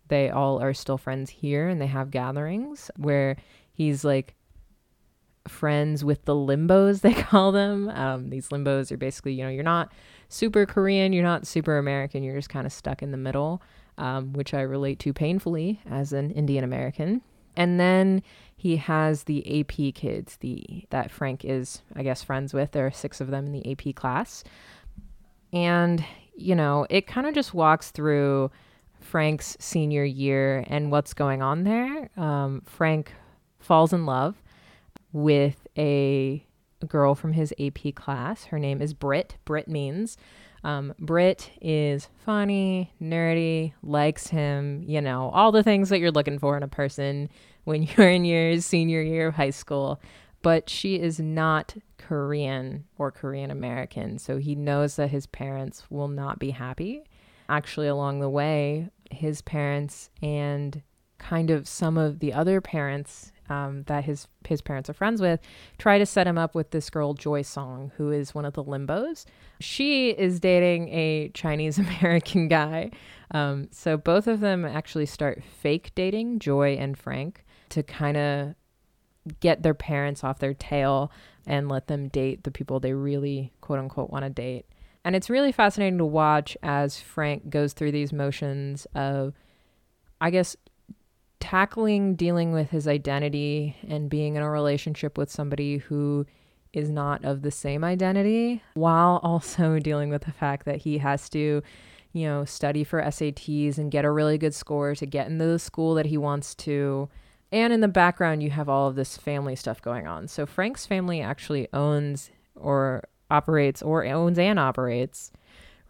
They 0.09 0.29
all 0.29 0.61
are 0.61 0.75
still 0.75 0.99
friends 0.99 1.31
here 1.31 1.69
and 1.69 1.81
they 1.81 1.87
have 1.87 2.11
gatherings 2.11 2.91
where 2.97 3.37
he's 3.73 4.05
like 4.05 4.35
friends 5.49 6.05
with 6.05 6.25
the 6.25 6.35
limbos, 6.35 7.01
they 7.03 7.15
call 7.15 7.53
them. 7.53 7.89
Um, 7.91 8.31
these 8.31 8.49
limbos 8.49 8.91
are 8.93 8.97
basically, 8.97 9.35
you 9.35 9.45
know, 9.45 9.51
you're 9.51 9.63
not 9.63 9.93
super 10.29 10.67
Korean, 10.67 11.13
you're 11.13 11.25
not 11.25 11.47
super 11.47 11.79
American, 11.79 12.23
you're 12.23 12.37
just 12.37 12.51
kind 12.51 12.67
of 12.67 12.73
stuck 12.73 13.03
in 13.03 13.11
the 13.11 13.17
middle, 13.17 13.63
um, 13.97 14.33
which 14.33 14.55
I 14.55 14.61
relate 14.61 14.99
to 15.01 15.13
painfully 15.13 15.81
as 15.89 16.13
an 16.13 16.31
Indian 16.31 16.65
American. 16.65 17.23
And 17.57 17.81
then 17.81 18.23
he 18.57 18.77
has 18.77 19.25
the 19.25 19.61
AP 19.61 19.95
kids, 19.95 20.37
the 20.37 20.85
that 20.91 21.11
Frank 21.11 21.45
is, 21.45 21.83
I 21.97 22.03
guess, 22.03 22.23
friends 22.23 22.55
with. 22.55 22.73
There 22.73 22.87
are 22.87 22.93
six 22.93 23.21
of 23.21 23.31
them 23.31 23.47
in 23.47 23.53
the 23.53 23.73
AP 23.73 23.95
class. 23.97 24.45
And, 25.53 26.05
you 26.37 26.55
know, 26.55 26.87
it 26.89 27.07
kind 27.07 27.27
of 27.27 27.35
just 27.35 27.55
walks 27.55 27.91
through 27.91 28.51
Frank's 29.01 29.57
senior 29.59 30.05
year 30.05 30.65
and 30.69 30.91
what's 30.91 31.15
going 31.15 31.43
on 31.43 31.65
there. 31.65 32.11
Um, 32.17 32.63
Frank 32.67 33.13
falls 33.59 33.93
in 33.93 34.07
love 34.07 34.37
with 35.23 35.67
a 35.77 36.45
girl 36.87 37.15
from 37.15 37.33
his 37.33 37.53
AP 37.59 37.95
class. 37.95 38.45
Her 38.45 38.59
name 38.59 38.81
is 38.81 38.95
Brit. 38.95 39.37
Brit 39.45 39.69
Means 39.69 40.17
um, 40.65 40.95
Brit 40.99 41.51
is 41.61 42.09
funny, 42.25 42.93
nerdy, 43.01 43.73
likes 43.83 44.29
him, 44.29 44.83
you 44.87 45.01
know, 45.01 45.31
all 45.33 45.53
the 45.53 45.63
things 45.63 45.89
that 45.89 46.01
you're 46.01 46.11
looking 46.11 46.39
for 46.39 46.57
in 46.57 46.63
a 46.63 46.69
person 46.69 47.29
when 47.65 47.83
you're 47.97 48.09
in 48.09 48.25
your 48.25 48.61
senior 48.61 49.03
year 49.03 49.29
of 49.29 49.35
high 49.35 49.51
school. 49.51 50.01
But 50.43 50.71
she 50.71 51.01
is 51.01 51.19
not 51.19 51.77
Korean 51.97 52.85
or 52.97 53.11
Korean 53.11 53.51
American. 53.51 54.19
So 54.19 54.39
he 54.39 54.55
knows 54.55 54.97
that 54.97 55.11
his 55.11 55.27
parents 55.27 55.85
will 55.91 56.09
not 56.09 56.39
be 56.39 56.51
happy. 56.51 57.03
Actually, 57.49 57.89
along 57.89 58.21
the 58.21 58.29
way, 58.29 58.89
his 59.11 59.43
parents 59.43 60.11
and 60.23 60.83
kind 61.19 61.51
of 61.51 61.67
some 61.67 61.99
of 61.99 62.21
the 62.21 62.33
other 62.33 62.61
parents 62.61 63.33
um, 63.49 63.85
that 63.85 64.05
his 64.05 64.29
his 64.47 64.61
parents 64.61 64.89
are 64.91 64.95
friends 64.95 65.21
with 65.21 65.41
try 65.79 65.99
to 65.99 66.07
set 66.07 66.27
him 66.27 66.39
up 66.39 66.55
with 66.55 66.71
this 66.71 66.91
girl 66.91 67.15
Joy 67.15 67.43
Song, 67.43 67.93
who 67.97 68.11
is 68.11 68.35
one 68.35 68.45
of 68.45 68.55
the 68.55 68.65
limbos. 68.65 69.25
She 69.61 70.11
is 70.11 70.41
dating 70.41 70.89
a 70.89 71.31
Chinese 71.35 71.79
American 72.03 72.49
guy. 72.49 72.91
Um, 73.31 73.69
so 73.71 73.97
both 73.97 74.27
of 74.27 74.41
them 74.41 74.65
actually 74.65 75.07
start 75.07 75.43
fake 75.43 75.93
dating 75.95 76.39
Joy 76.39 76.75
and 76.75 76.97
Frank 76.97 77.45
to 77.71 77.83
kind 77.83 78.17
of 78.17 78.55
get 79.41 79.63
their 79.63 79.75
parents 79.75 80.25
off 80.25 80.39
their 80.39 80.55
tail 80.55 81.13
and 81.47 81.69
let 81.69 81.87
them 81.87 82.09
date 82.09 82.45
the 82.45 82.51
people 82.51 82.81
they 82.81 82.93
really 82.93 83.53
quote 83.61 83.79
unquote 83.79 84.11
want 84.11 84.25
to 84.25 84.31
date. 84.31 84.67
And 85.05 85.17
it's 85.17 85.31
really 85.31 85.53
fascinating 85.53 85.99
to 85.99 86.05
watch 86.05 86.57
as 86.63 87.01
Frank 87.01 87.51
goes 87.51 87.73
through 87.73 87.93
these 87.93 88.13
motions 88.13 88.87
of, 88.95 89.35
I 90.21 90.31
guess, 90.31 90.57
tackling 91.41 92.15
dealing 92.15 92.53
with 92.53 92.71
his 92.71 92.89
identity 92.89 93.77
and 93.89 94.11
being 94.11 94.35
in 94.35 94.43
a 94.43 94.51
relationship 94.51 95.17
with 95.17 95.31
somebody 95.31 95.79
who 95.79 96.27
is 96.73 96.91
not 96.91 97.25
of 97.25 97.43
the 97.43 97.51
same 97.51 97.85
identity 97.85 98.63
while 98.75 99.21
also 99.23 99.79
dealing 99.79 100.11
with 100.11 100.23
the 100.23 100.33
fact 100.33 100.65
that 100.65 100.79
he 100.79 100.99
has 100.99 101.29
to 101.29 101.63
you 102.13 102.25
know 102.25 102.45
study 102.45 102.85
for 102.85 103.03
SATs 103.03 103.79
and 103.79 103.91
get 103.91 104.05
a 104.05 104.11
really 104.11 104.39
good 104.39 104.55
score 104.55 104.95
to 104.95 105.07
get 105.07 105.29
into 105.29 105.47
the 105.47 105.59
school 105.59 105.95
that 105.95 106.07
he 106.07 106.17
wants 106.17 106.55
to. 106.57 107.09
And 107.51 107.73
in 107.73 107.81
the 107.81 107.89
background 107.89 108.43
you 108.43 108.51
have 108.51 108.69
all 108.69 108.89
of 108.89 108.95
this 108.95 109.17
family 109.17 109.57
stuff 109.57 109.81
going 109.81 110.07
on. 110.07 110.29
So 110.29 110.47
Frank's 110.47 110.87
family 110.87 111.21
actually 111.21 111.69
owns 111.73 112.31
or 112.55 113.05
operates 113.31 113.83
or 113.83 114.05
owns 114.05 114.39
and 114.39 114.59
operates 114.59 115.33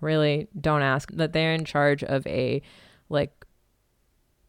really 0.00 0.48
don't 0.61 0.82
ask 0.82 1.11
that 1.12 1.32
they're 1.32 1.54
in 1.54 1.64
charge 1.64 2.04
of 2.04 2.26
a 2.26 2.62
like 3.08 3.38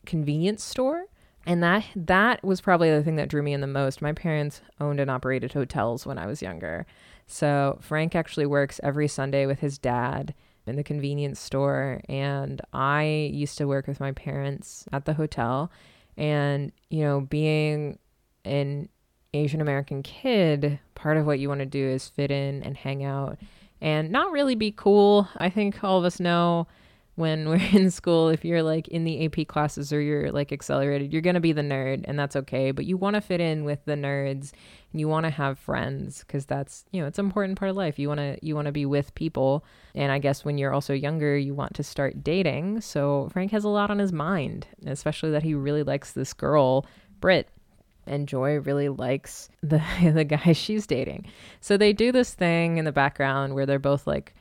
convenience 0.09 0.63
store. 0.63 1.05
And 1.45 1.63
that 1.63 1.85
that 1.95 2.43
was 2.43 2.61
probably 2.61 2.89
the 2.89 3.03
thing 3.03 3.15
that 3.15 3.29
drew 3.29 3.41
me 3.41 3.53
in 3.53 3.61
the 3.61 3.67
most. 3.67 4.01
My 4.01 4.11
parents 4.11 4.61
owned 4.81 4.99
and 4.99 5.09
operated 5.09 5.53
hotels 5.53 6.05
when 6.05 6.17
I 6.17 6.25
was 6.25 6.41
younger. 6.41 6.85
So 7.27 7.77
Frank 7.79 8.15
actually 8.15 8.45
works 8.45 8.79
every 8.83 9.07
Sunday 9.07 9.45
with 9.45 9.59
his 9.59 9.77
dad 9.77 10.33
in 10.65 10.75
the 10.75 10.83
convenience 10.83 11.39
store 11.39 12.01
and 12.09 12.61
I 12.73 13.31
used 13.33 13.57
to 13.57 13.67
work 13.67 13.87
with 13.87 13.99
my 13.99 14.11
parents 14.11 14.85
at 14.91 15.05
the 15.05 15.13
hotel 15.13 15.71
and 16.17 16.71
you 16.89 17.01
know 17.01 17.21
being 17.21 17.97
an 18.45 18.89
Asian 19.33 19.61
American 19.61 20.03
kid, 20.03 20.79
part 20.95 21.17
of 21.17 21.25
what 21.25 21.39
you 21.39 21.47
want 21.47 21.59
to 21.59 21.65
do 21.65 21.87
is 21.87 22.07
fit 22.07 22.31
in 22.31 22.63
and 22.63 22.75
hang 22.75 23.03
out 23.03 23.37
and 23.79 24.11
not 24.11 24.31
really 24.31 24.55
be 24.55 24.71
cool. 24.71 25.27
I 25.37 25.49
think 25.49 25.83
all 25.83 25.99
of 25.99 26.05
us 26.05 26.19
know 26.19 26.67
when 27.19 27.49
we're 27.49 27.55
in 27.73 27.91
school, 27.91 28.29
if 28.29 28.45
you're 28.45 28.63
like 28.63 28.87
in 28.87 29.03
the 29.03 29.25
AP 29.25 29.47
classes 29.47 29.91
or 29.91 29.99
you're 29.99 30.31
like 30.31 30.51
accelerated, 30.53 31.11
you're 31.11 31.21
going 31.21 31.33
to 31.33 31.41
be 31.41 31.51
the 31.51 31.61
nerd 31.61 32.05
and 32.05 32.17
that's 32.17 32.35
okay. 32.35 32.71
But 32.71 32.85
you 32.85 32.95
want 32.95 33.15
to 33.15 33.21
fit 33.21 33.41
in 33.41 33.65
with 33.65 33.83
the 33.83 33.95
nerds 33.95 34.53
and 34.91 35.01
you 35.01 35.09
want 35.09 35.25
to 35.25 35.29
have 35.29 35.59
friends 35.59 36.19
because 36.19 36.45
that's, 36.45 36.85
you 36.91 37.01
know, 37.01 37.07
it's 37.07 37.19
an 37.19 37.25
important 37.25 37.59
part 37.59 37.69
of 37.69 37.75
life. 37.75 37.99
You 37.99 38.07
want 38.07 38.19
to, 38.19 38.37
you 38.41 38.55
want 38.55 38.67
to 38.67 38.71
be 38.71 38.85
with 38.85 39.13
people. 39.15 39.65
And 39.93 40.11
I 40.13 40.19
guess 40.19 40.45
when 40.45 40.57
you're 40.57 40.73
also 40.73 40.93
younger, 40.93 41.37
you 41.37 41.53
want 41.53 41.73
to 41.75 41.83
start 41.83 42.23
dating. 42.23 42.81
So 42.81 43.29
Frank 43.33 43.51
has 43.51 43.65
a 43.65 43.69
lot 43.69 43.91
on 43.91 43.99
his 43.99 44.13
mind, 44.13 44.67
especially 44.85 45.31
that 45.31 45.43
he 45.43 45.53
really 45.53 45.83
likes 45.83 46.13
this 46.13 46.33
girl, 46.33 46.85
Brit 47.19 47.49
and 48.07 48.27
Joy 48.27 48.59
really 48.59 48.89
likes 48.89 49.49
the 49.61 49.83
the 50.01 50.23
guy 50.23 50.53
she's 50.53 50.87
dating. 50.87 51.25
So 51.59 51.75
they 51.75 51.91
do 51.91 52.11
this 52.11 52.33
thing 52.33 52.77
in 52.77 52.85
the 52.85 52.91
background 52.91 53.55
where 53.55 53.65
they're 53.65 53.77
both 53.77 54.07
like 54.07 54.33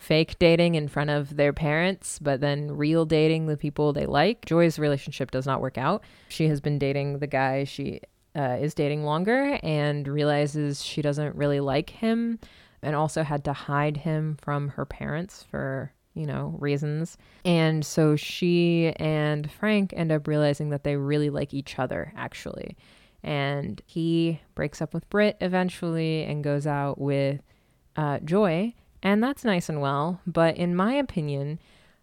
fake 0.00 0.38
dating 0.38 0.74
in 0.74 0.88
front 0.88 1.10
of 1.10 1.36
their 1.36 1.52
parents, 1.52 2.18
but 2.18 2.40
then 2.40 2.76
real 2.76 3.04
dating 3.04 3.46
the 3.46 3.56
people 3.56 3.92
they 3.92 4.06
like. 4.06 4.44
Joy's 4.46 4.78
relationship 4.78 5.30
does 5.30 5.46
not 5.46 5.60
work 5.60 5.78
out. 5.78 6.02
She 6.28 6.48
has 6.48 6.60
been 6.60 6.78
dating 6.78 7.18
the 7.18 7.26
guy 7.26 7.64
she 7.64 8.00
uh, 8.34 8.58
is 8.60 8.74
dating 8.74 9.04
longer 9.04 9.58
and 9.62 10.06
realizes 10.08 10.84
she 10.84 11.02
doesn't 11.02 11.36
really 11.36 11.60
like 11.60 11.90
him 11.90 12.38
and 12.82 12.96
also 12.96 13.22
had 13.22 13.44
to 13.44 13.52
hide 13.52 13.98
him 13.98 14.36
from 14.40 14.68
her 14.70 14.84
parents 14.84 15.44
for 15.50 15.92
you 16.14 16.26
know, 16.26 16.56
reasons. 16.58 17.16
And 17.44 17.86
so 17.86 18.16
she 18.16 18.92
and 18.96 19.48
Frank 19.48 19.94
end 19.96 20.10
up 20.10 20.26
realizing 20.26 20.70
that 20.70 20.82
they 20.82 20.96
really 20.96 21.30
like 21.30 21.54
each 21.54 21.78
other, 21.78 22.12
actually 22.16 22.76
and 23.22 23.82
he 23.86 24.40
breaks 24.54 24.80
up 24.80 24.94
with 24.94 25.08
Brit 25.10 25.36
eventually 25.40 26.24
and 26.24 26.42
goes 26.42 26.66
out 26.66 26.98
with 26.98 27.42
uh, 27.96 28.18
Joy, 28.20 28.74
and 29.02 29.22
that's 29.22 29.44
nice 29.44 29.68
and 29.68 29.80
well. 29.80 30.20
But 30.26 30.56
in 30.56 30.74
my 30.74 30.94
opinion, 30.94 31.58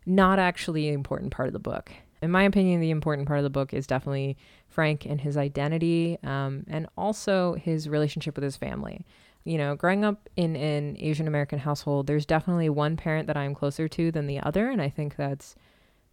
not 0.05 0.39
actually 0.39 0.87
an 0.87 0.95
important 0.95 1.31
part 1.31 1.47
of 1.47 1.53
the 1.53 1.59
book. 1.59 1.91
In 2.21 2.31
my 2.31 2.43
opinion, 2.43 2.81
the 2.81 2.89
important 2.89 3.27
part 3.27 3.39
of 3.39 3.43
the 3.43 3.49
book 3.49 3.73
is 3.73 3.85
definitely 3.85 4.37
Frank 4.67 5.05
and 5.05 5.21
his 5.21 5.37
identity, 5.37 6.17
um, 6.23 6.63
and 6.67 6.87
also 6.97 7.53
his 7.53 7.87
relationship 7.87 8.35
with 8.35 8.43
his 8.43 8.57
family. 8.57 9.05
You 9.43 9.57
know, 9.57 9.75
growing 9.75 10.03
up 10.03 10.27
in 10.35 10.55
an 10.55 10.97
Asian 10.99 11.27
American 11.27 11.59
household, 11.59 12.07
there's 12.07 12.25
definitely 12.25 12.69
one 12.69 12.97
parent 12.97 13.27
that 13.27 13.37
I'm 13.37 13.53
closer 13.53 13.87
to 13.87 14.11
than 14.11 14.27
the 14.27 14.39
other, 14.39 14.69
and 14.69 14.81
I 14.81 14.89
think 14.89 15.15
that's, 15.15 15.55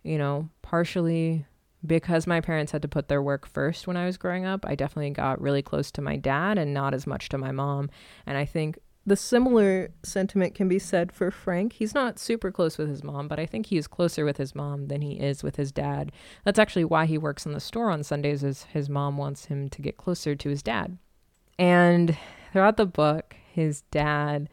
you 0.02 0.18
know, 0.18 0.48
partially 0.62 1.46
because 1.86 2.26
my 2.26 2.40
parents 2.40 2.72
had 2.72 2.82
to 2.82 2.88
put 2.88 3.08
their 3.08 3.22
work 3.22 3.46
first 3.46 3.86
when 3.86 3.96
I 3.96 4.06
was 4.06 4.16
growing 4.16 4.46
up, 4.46 4.64
I 4.66 4.74
definitely 4.74 5.10
got 5.10 5.40
really 5.40 5.62
close 5.62 5.90
to 5.92 6.02
my 6.02 6.16
dad 6.16 6.58
and 6.58 6.72
not 6.72 6.94
as 6.94 7.06
much 7.06 7.28
to 7.30 7.38
my 7.38 7.52
mom. 7.52 7.90
And 8.26 8.38
I 8.38 8.44
think 8.44 8.78
the 9.06 9.16
similar 9.16 9.90
sentiment 10.02 10.54
can 10.54 10.68
be 10.68 10.78
said 10.78 11.12
for 11.12 11.30
Frank. 11.30 11.74
He's 11.74 11.94
not 11.94 12.18
super 12.18 12.50
close 12.50 12.78
with 12.78 12.88
his 12.88 13.04
mom, 13.04 13.28
but 13.28 13.38
I 13.38 13.46
think 13.46 13.66
he's 13.66 13.86
closer 13.86 14.24
with 14.24 14.38
his 14.38 14.54
mom 14.54 14.86
than 14.86 15.02
he 15.02 15.20
is 15.20 15.42
with 15.42 15.56
his 15.56 15.72
dad. 15.72 16.10
That's 16.44 16.58
actually 16.58 16.84
why 16.84 17.06
he 17.06 17.18
works 17.18 17.44
in 17.44 17.52
the 17.52 17.60
store 17.60 17.90
on 17.90 18.02
Sundays 18.02 18.42
is 18.42 18.64
his 18.64 18.88
mom 18.88 19.16
wants 19.16 19.46
him 19.46 19.68
to 19.70 19.82
get 19.82 19.98
closer 19.98 20.34
to 20.34 20.48
his 20.48 20.62
dad. 20.62 20.96
And 21.58 22.16
throughout 22.52 22.78
the 22.78 22.86
book, 22.86 23.36
his 23.52 23.82
dad 23.90 24.48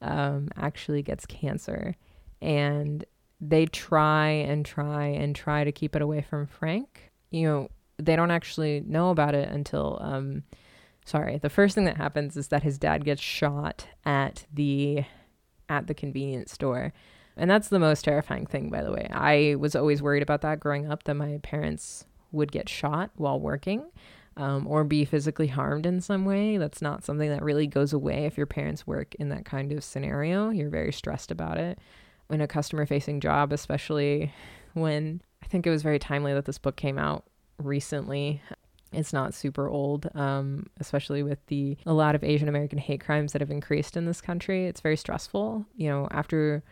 um, 0.00 0.48
actually 0.56 1.02
gets 1.02 1.26
cancer. 1.26 1.96
And 2.40 3.04
they 3.40 3.66
try 3.66 4.28
and 4.28 4.64
try 4.64 5.06
and 5.06 5.34
try 5.34 5.64
to 5.64 5.72
keep 5.72 5.96
it 5.96 6.02
away 6.02 6.22
from 6.22 6.46
Frank. 6.46 7.10
You 7.30 7.46
know, 7.46 7.68
they 7.98 8.16
don't 8.16 8.30
actually 8.30 8.82
know 8.86 9.10
about 9.10 9.34
it 9.34 9.48
until 9.48 9.98
um 10.00 10.42
sorry, 11.06 11.38
the 11.38 11.48
first 11.48 11.74
thing 11.74 11.84
that 11.84 11.96
happens 11.96 12.36
is 12.36 12.48
that 12.48 12.62
his 12.62 12.76
dad 12.76 13.04
gets 13.04 13.22
shot 13.22 13.88
at 14.04 14.44
the 14.52 15.04
at 15.68 15.86
the 15.86 15.94
convenience 15.94 16.52
store. 16.52 16.92
And 17.38 17.50
that's 17.50 17.68
the 17.68 17.78
most 17.78 18.04
terrifying 18.04 18.46
thing 18.46 18.68
by 18.68 18.82
the 18.82 18.92
way. 18.92 19.08
I 19.10 19.56
was 19.58 19.74
always 19.74 20.02
worried 20.02 20.22
about 20.22 20.42
that 20.42 20.60
growing 20.60 20.90
up 20.90 21.04
that 21.04 21.14
my 21.14 21.38
parents 21.42 22.04
would 22.32 22.52
get 22.52 22.68
shot 22.68 23.10
while 23.14 23.40
working. 23.40 23.86
Um, 24.38 24.66
or 24.66 24.84
be 24.84 25.06
physically 25.06 25.46
harmed 25.46 25.86
in 25.86 26.02
some 26.02 26.26
way. 26.26 26.58
That's 26.58 26.82
not 26.82 27.02
something 27.02 27.30
that 27.30 27.42
really 27.42 27.66
goes 27.66 27.94
away 27.94 28.26
if 28.26 28.36
your 28.36 28.44
parents 28.44 28.86
work 28.86 29.14
in 29.14 29.30
that 29.30 29.46
kind 29.46 29.72
of 29.72 29.82
scenario. 29.82 30.50
You're 30.50 30.68
very 30.68 30.92
stressed 30.92 31.30
about 31.30 31.56
it 31.56 31.78
in 32.28 32.42
a 32.42 32.46
customer 32.46 32.84
facing 32.84 33.20
job, 33.20 33.50
especially 33.50 34.30
when 34.74 35.22
I 35.42 35.46
think 35.46 35.66
it 35.66 35.70
was 35.70 35.82
very 35.82 35.98
timely 35.98 36.34
that 36.34 36.44
this 36.44 36.58
book 36.58 36.76
came 36.76 36.98
out 36.98 37.24
recently. 37.56 38.42
It's 38.92 39.12
not 39.12 39.34
super 39.34 39.68
old, 39.68 40.08
um, 40.14 40.66
especially 40.78 41.22
with 41.22 41.44
the 41.46 41.76
a 41.86 41.92
lot 41.92 42.14
of 42.14 42.22
Asian 42.22 42.48
American 42.48 42.78
hate 42.78 43.00
crimes 43.00 43.32
that 43.32 43.40
have 43.40 43.50
increased 43.50 43.96
in 43.96 44.06
this 44.06 44.20
country. 44.20 44.66
It's 44.66 44.80
very 44.80 44.96
stressful. 44.96 45.66
You 45.76 45.88
know, 45.88 46.08
after 46.10 46.62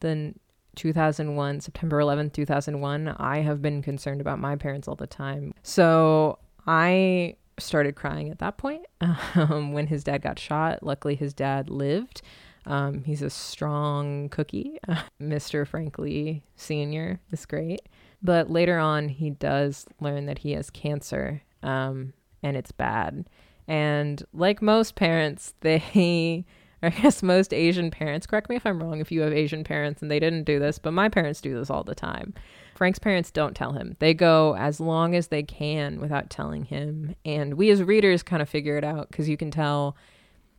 the 0.00 0.34
2001, 0.74 1.60
September 1.60 1.98
11th, 2.00 2.32
2001, 2.32 3.08
I 3.08 3.38
have 3.38 3.62
been 3.62 3.82
concerned 3.82 4.20
about 4.20 4.38
my 4.38 4.56
parents 4.56 4.88
all 4.88 4.96
the 4.96 5.06
time. 5.06 5.54
So 5.62 6.38
I 6.66 7.36
started 7.58 7.94
crying 7.94 8.30
at 8.30 8.40
that 8.40 8.56
point 8.56 8.86
um, 9.34 9.72
when 9.72 9.86
his 9.86 10.04
dad 10.04 10.22
got 10.22 10.38
shot. 10.38 10.82
Luckily, 10.82 11.14
his 11.14 11.32
dad 11.32 11.70
lived. 11.70 12.22
Um, 12.66 13.04
he's 13.04 13.22
a 13.22 13.30
strong 13.30 14.28
cookie. 14.30 14.78
Mr. 15.20 15.66
Frank 15.66 15.98
Li 15.98 16.42
Sr. 16.56 17.20
is 17.30 17.46
great. 17.46 17.82
But 18.24 18.50
later 18.50 18.78
on, 18.78 19.10
he 19.10 19.30
does 19.30 19.86
learn 20.00 20.24
that 20.26 20.38
he 20.38 20.52
has 20.52 20.70
cancer 20.70 21.42
um, 21.62 22.14
and 22.42 22.56
it's 22.56 22.72
bad. 22.72 23.28
And 23.68 24.22
like 24.32 24.62
most 24.62 24.94
parents, 24.94 25.54
they, 25.60 26.44
I 26.82 26.88
guess 26.88 27.22
most 27.22 27.52
Asian 27.52 27.90
parents, 27.90 28.26
correct 28.26 28.48
me 28.48 28.56
if 28.56 28.66
I'm 28.66 28.82
wrong 28.82 29.00
if 29.00 29.12
you 29.12 29.20
have 29.20 29.32
Asian 29.32 29.62
parents 29.62 30.00
and 30.00 30.10
they 30.10 30.18
didn't 30.18 30.44
do 30.44 30.58
this, 30.58 30.78
but 30.78 30.92
my 30.92 31.10
parents 31.10 31.42
do 31.42 31.54
this 31.54 31.68
all 31.68 31.84
the 31.84 31.94
time. 31.94 32.32
Frank's 32.74 32.98
parents 32.98 33.30
don't 33.30 33.54
tell 33.54 33.72
him. 33.72 33.94
They 34.00 34.14
go 34.14 34.56
as 34.56 34.80
long 34.80 35.14
as 35.14 35.28
they 35.28 35.42
can 35.42 36.00
without 36.00 36.30
telling 36.30 36.64
him. 36.64 37.14
And 37.24 37.54
we 37.54 37.70
as 37.70 37.82
readers 37.82 38.22
kind 38.22 38.42
of 38.42 38.48
figure 38.48 38.76
it 38.76 38.84
out 38.84 39.10
because 39.10 39.28
you 39.28 39.36
can 39.36 39.50
tell 39.50 39.96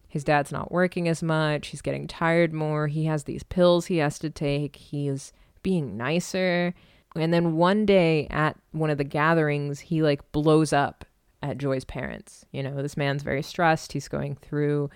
his 0.08 0.24
dad's 0.24 0.52
not 0.52 0.72
working 0.72 1.10
as 1.10 1.22
much. 1.22 1.68
He's 1.68 1.82
getting 1.82 2.08
tired 2.08 2.54
more. 2.54 2.88
He 2.88 3.06
has 3.06 3.26
these 3.26 3.44
pills 3.44 3.88
he 3.88 3.98
has 3.98 4.18
to 4.20 4.30
take. 4.30 4.78
He's 4.78 5.34
being 5.62 5.98
nicer. 5.98 6.74
And 7.16 7.34
then 7.34 7.56
one 7.56 7.86
day 7.86 8.28
at 8.30 8.58
one 8.72 8.90
of 8.90 8.98
the 8.98 9.04
gatherings, 9.04 9.80
he 9.80 10.02
like 10.02 10.32
blows 10.32 10.74
up 10.74 11.06
at 11.42 11.58
Joy's 11.58 11.86
parents. 11.86 12.46
You 12.52 12.64
know, 12.64 12.82
this 12.82 12.98
man's 12.98 13.24
very 13.24 13.42
stressed. 13.42 13.94
He's 13.94 14.08
going 14.08 14.36
through 14.36 14.90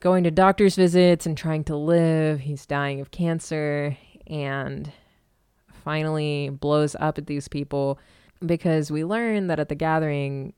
going 0.00 0.24
to 0.24 0.30
doctor's 0.30 0.76
visits 0.76 1.26
and 1.26 1.36
trying 1.36 1.64
to 1.64 1.76
live. 1.76 2.40
He's 2.40 2.66
dying 2.66 3.00
of 3.00 3.10
cancer 3.10 3.96
and 4.26 4.90
finally 5.84 6.48
blows 6.48 6.96
up 6.98 7.18
at 7.18 7.26
these 7.26 7.48
people 7.48 7.98
because 8.44 8.90
we 8.90 9.04
learn 9.04 9.46
that 9.46 9.60
at 9.60 9.68
the 9.68 9.74
gathering, 9.74 10.52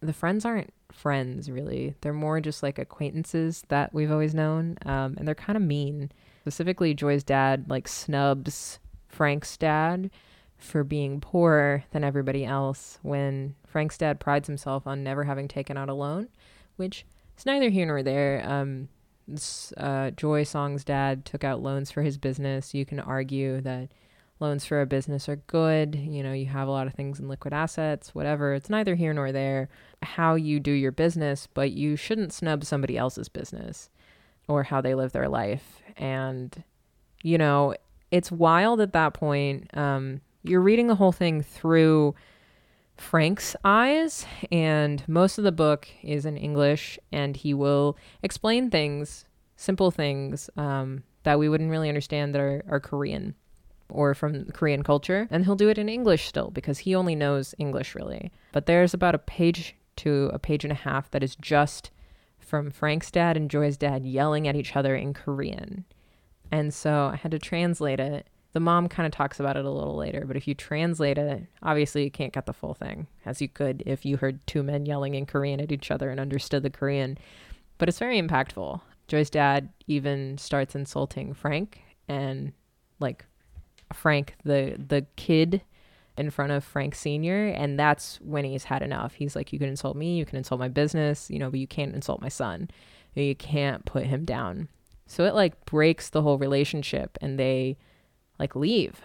the 0.00 0.12
friends 0.12 0.44
aren't 0.44 0.72
friends 0.92 1.50
really. 1.50 1.94
They're 2.00 2.12
more 2.12 2.40
just 2.40 2.62
like 2.62 2.78
acquaintances 2.78 3.64
that 3.68 3.92
we've 3.92 4.12
always 4.12 4.34
known, 4.34 4.76
um, 4.86 5.14
and 5.18 5.26
they're 5.26 5.34
kind 5.34 5.56
of 5.56 5.62
mean. 5.62 6.12
Specifically, 6.42 6.94
Joy's 6.94 7.24
dad 7.24 7.66
like 7.68 7.88
snubs 7.88 8.78
Frank's 9.14 9.56
dad 9.56 10.10
for 10.58 10.84
being 10.84 11.20
poorer 11.20 11.84
than 11.90 12.04
everybody 12.04 12.44
else 12.44 12.98
when 13.02 13.54
Frank's 13.66 13.98
dad 13.98 14.20
prides 14.20 14.48
himself 14.48 14.86
on 14.86 15.04
never 15.04 15.24
having 15.24 15.48
taken 15.48 15.76
out 15.76 15.88
a 15.88 15.94
loan, 15.94 16.28
which 16.76 17.04
is 17.38 17.46
neither 17.46 17.70
here 17.70 17.86
nor 17.86 18.02
there. 18.02 18.42
Um, 18.46 18.88
uh, 19.76 20.10
Joy 20.10 20.44
Song's 20.44 20.84
dad 20.84 21.24
took 21.24 21.44
out 21.44 21.62
loans 21.62 21.90
for 21.90 22.02
his 22.02 22.18
business. 22.18 22.74
You 22.74 22.84
can 22.84 23.00
argue 23.00 23.60
that 23.62 23.88
loans 24.40 24.64
for 24.64 24.80
a 24.80 24.86
business 24.86 25.28
are 25.28 25.36
good. 25.36 25.94
You 25.94 26.22
know, 26.22 26.32
you 26.32 26.46
have 26.46 26.68
a 26.68 26.72
lot 26.72 26.86
of 26.86 26.94
things 26.94 27.20
in 27.20 27.28
liquid 27.28 27.54
assets, 27.54 28.14
whatever. 28.14 28.54
It's 28.54 28.70
neither 28.70 28.94
here 28.94 29.14
nor 29.14 29.32
there 29.32 29.68
how 30.02 30.34
you 30.34 30.60
do 30.60 30.72
your 30.72 30.92
business, 30.92 31.48
but 31.54 31.70
you 31.72 31.96
shouldn't 31.96 32.32
snub 32.32 32.64
somebody 32.64 32.98
else's 32.98 33.28
business 33.28 33.90
or 34.48 34.64
how 34.64 34.80
they 34.80 34.94
live 34.94 35.12
their 35.12 35.28
life. 35.28 35.82
And, 35.96 36.62
you 37.22 37.38
know, 37.38 37.74
it's 38.10 38.30
wild 38.30 38.80
at 38.80 38.92
that 38.92 39.14
point. 39.14 39.76
Um, 39.76 40.20
you're 40.42 40.60
reading 40.60 40.86
the 40.86 40.94
whole 40.94 41.12
thing 41.12 41.42
through 41.42 42.14
Frank's 42.96 43.56
eyes, 43.64 44.26
and 44.52 45.02
most 45.08 45.38
of 45.38 45.44
the 45.44 45.52
book 45.52 45.88
is 46.02 46.24
in 46.24 46.36
English, 46.36 46.98
and 47.10 47.36
he 47.36 47.52
will 47.54 47.96
explain 48.22 48.70
things, 48.70 49.24
simple 49.56 49.90
things 49.90 50.48
um, 50.56 51.02
that 51.24 51.38
we 51.38 51.48
wouldn't 51.48 51.70
really 51.70 51.88
understand 51.88 52.34
that 52.34 52.40
are, 52.40 52.64
are 52.68 52.80
Korean 52.80 53.34
or 53.88 54.14
from 54.14 54.46
Korean 54.52 54.82
culture, 54.82 55.28
and 55.30 55.44
he'll 55.44 55.56
do 55.56 55.68
it 55.68 55.78
in 55.78 55.88
English 55.88 56.26
still 56.26 56.50
because 56.50 56.78
he 56.78 56.94
only 56.94 57.14
knows 57.14 57.54
English 57.58 57.94
really. 57.94 58.30
But 58.52 58.66
there's 58.66 58.94
about 58.94 59.14
a 59.14 59.18
page 59.18 59.74
to 59.96 60.30
a 60.32 60.38
page 60.38 60.64
and 60.64 60.72
a 60.72 60.76
half 60.76 61.10
that 61.10 61.22
is 61.22 61.36
just 61.36 61.90
from 62.38 62.70
Frank's 62.70 63.10
dad 63.10 63.36
and 63.36 63.50
Joy's 63.50 63.76
dad 63.76 64.04
yelling 64.04 64.46
at 64.46 64.56
each 64.56 64.76
other 64.76 64.94
in 64.94 65.14
Korean. 65.14 65.84
And 66.50 66.72
so 66.72 67.10
I 67.12 67.16
had 67.16 67.32
to 67.32 67.38
translate 67.38 68.00
it. 68.00 68.26
The 68.52 68.60
mom 68.60 68.88
kind 68.88 69.06
of 69.06 69.12
talks 69.12 69.40
about 69.40 69.56
it 69.56 69.64
a 69.64 69.70
little 69.70 69.96
later, 69.96 70.24
but 70.26 70.36
if 70.36 70.46
you 70.46 70.54
translate 70.54 71.18
it, 71.18 71.44
obviously 71.62 72.04
you 72.04 72.10
can't 72.10 72.32
get 72.32 72.46
the 72.46 72.52
full 72.52 72.74
thing, 72.74 73.08
as 73.26 73.42
you 73.42 73.48
could 73.48 73.82
if 73.84 74.04
you 74.04 74.16
heard 74.16 74.46
two 74.46 74.62
men 74.62 74.86
yelling 74.86 75.14
in 75.14 75.26
Korean 75.26 75.60
at 75.60 75.72
each 75.72 75.90
other 75.90 76.08
and 76.10 76.20
understood 76.20 76.62
the 76.62 76.70
Korean. 76.70 77.18
But 77.78 77.88
it's 77.88 77.98
very 77.98 78.20
impactful. 78.20 78.80
Joy's 79.08 79.30
dad 79.30 79.70
even 79.88 80.38
starts 80.38 80.76
insulting 80.76 81.34
Frank 81.34 81.80
and 82.06 82.52
like 83.00 83.24
Frank 83.92 84.34
the 84.44 84.76
the 84.78 85.04
kid 85.16 85.62
in 86.16 86.30
front 86.30 86.52
of 86.52 86.64
Frank 86.64 86.94
Sr. 86.94 87.48
And 87.48 87.78
that's 87.78 88.20
when 88.20 88.44
he's 88.44 88.64
had 88.64 88.82
enough. 88.82 89.14
He's 89.14 89.34
like, 89.34 89.52
You 89.52 89.58
can 89.58 89.68
insult 89.68 89.96
me, 89.96 90.16
you 90.16 90.24
can 90.24 90.38
insult 90.38 90.60
my 90.60 90.68
business, 90.68 91.30
you 91.30 91.38
know, 91.38 91.50
but 91.50 91.60
you 91.60 91.66
can't 91.66 91.94
insult 91.94 92.20
my 92.20 92.28
son. 92.28 92.70
You 93.14 93.34
can't 93.34 93.84
put 93.84 94.04
him 94.04 94.24
down. 94.24 94.68
So 95.06 95.24
it 95.24 95.34
like 95.34 95.64
breaks 95.66 96.10
the 96.10 96.22
whole 96.22 96.38
relationship 96.38 97.18
and 97.20 97.38
they 97.38 97.76
like 98.38 98.56
leave. 98.56 99.00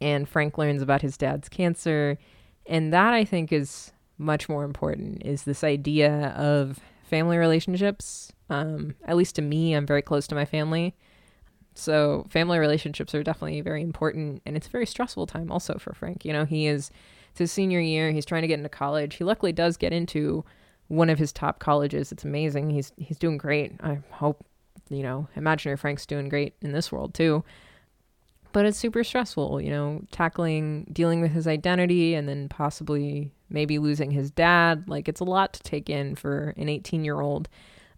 And 0.00 0.28
Frank 0.28 0.58
learns 0.58 0.82
about 0.82 1.02
his 1.02 1.16
dad's 1.16 1.48
cancer. 1.48 2.18
And 2.66 2.92
that 2.92 3.12
I 3.14 3.24
think 3.24 3.52
is 3.52 3.92
much 4.18 4.48
more 4.48 4.64
important 4.64 5.22
is 5.24 5.42
this 5.42 5.64
idea 5.64 6.28
of 6.36 6.78
family 7.04 7.36
relationships. 7.36 8.32
Um, 8.50 8.94
at 9.04 9.16
least 9.16 9.36
to 9.36 9.42
me, 9.42 9.74
I'm 9.74 9.86
very 9.86 10.02
close 10.02 10.26
to 10.28 10.34
my 10.34 10.44
family. 10.44 10.94
So 11.74 12.24
family 12.30 12.58
relationships 12.58 13.14
are 13.14 13.24
definitely 13.24 13.60
very 13.60 13.82
important, 13.82 14.42
and 14.46 14.56
it's 14.56 14.68
a 14.68 14.70
very 14.70 14.86
stressful 14.86 15.26
time 15.26 15.50
also 15.50 15.76
for 15.78 15.92
Frank. 15.92 16.24
You 16.24 16.32
know, 16.32 16.44
he 16.44 16.66
is 16.66 16.90
it's 17.30 17.40
his 17.40 17.52
senior 17.52 17.80
year. 17.80 18.12
He's 18.12 18.24
trying 18.24 18.42
to 18.42 18.48
get 18.48 18.58
into 18.58 18.68
college. 18.68 19.16
He 19.16 19.24
luckily 19.24 19.52
does 19.52 19.76
get 19.76 19.92
into 19.92 20.44
one 20.86 21.10
of 21.10 21.18
his 21.18 21.32
top 21.32 21.58
colleges. 21.58 22.12
It's 22.12 22.24
amazing. 22.24 22.70
He's 22.70 22.92
he's 22.96 23.18
doing 23.18 23.38
great. 23.38 23.72
I 23.82 23.98
hope 24.10 24.44
you 24.88 25.02
know, 25.02 25.28
imaginary 25.36 25.76
Frank's 25.76 26.06
doing 26.06 26.28
great 26.28 26.54
in 26.62 26.72
this 26.72 26.92
world 26.92 27.14
too. 27.14 27.44
But 28.52 28.66
it's 28.66 28.78
super 28.78 29.02
stressful, 29.02 29.60
you 29.60 29.70
know, 29.70 30.02
tackling 30.12 30.86
dealing 30.92 31.20
with 31.20 31.32
his 31.32 31.48
identity 31.48 32.14
and 32.14 32.28
then 32.28 32.48
possibly 32.48 33.32
maybe 33.48 33.78
losing 33.78 34.12
his 34.12 34.30
dad. 34.30 34.84
Like 34.88 35.08
it's 35.08 35.20
a 35.20 35.24
lot 35.24 35.52
to 35.54 35.62
take 35.62 35.90
in 35.90 36.14
for 36.14 36.54
an 36.56 36.68
18-year-old. 36.68 37.48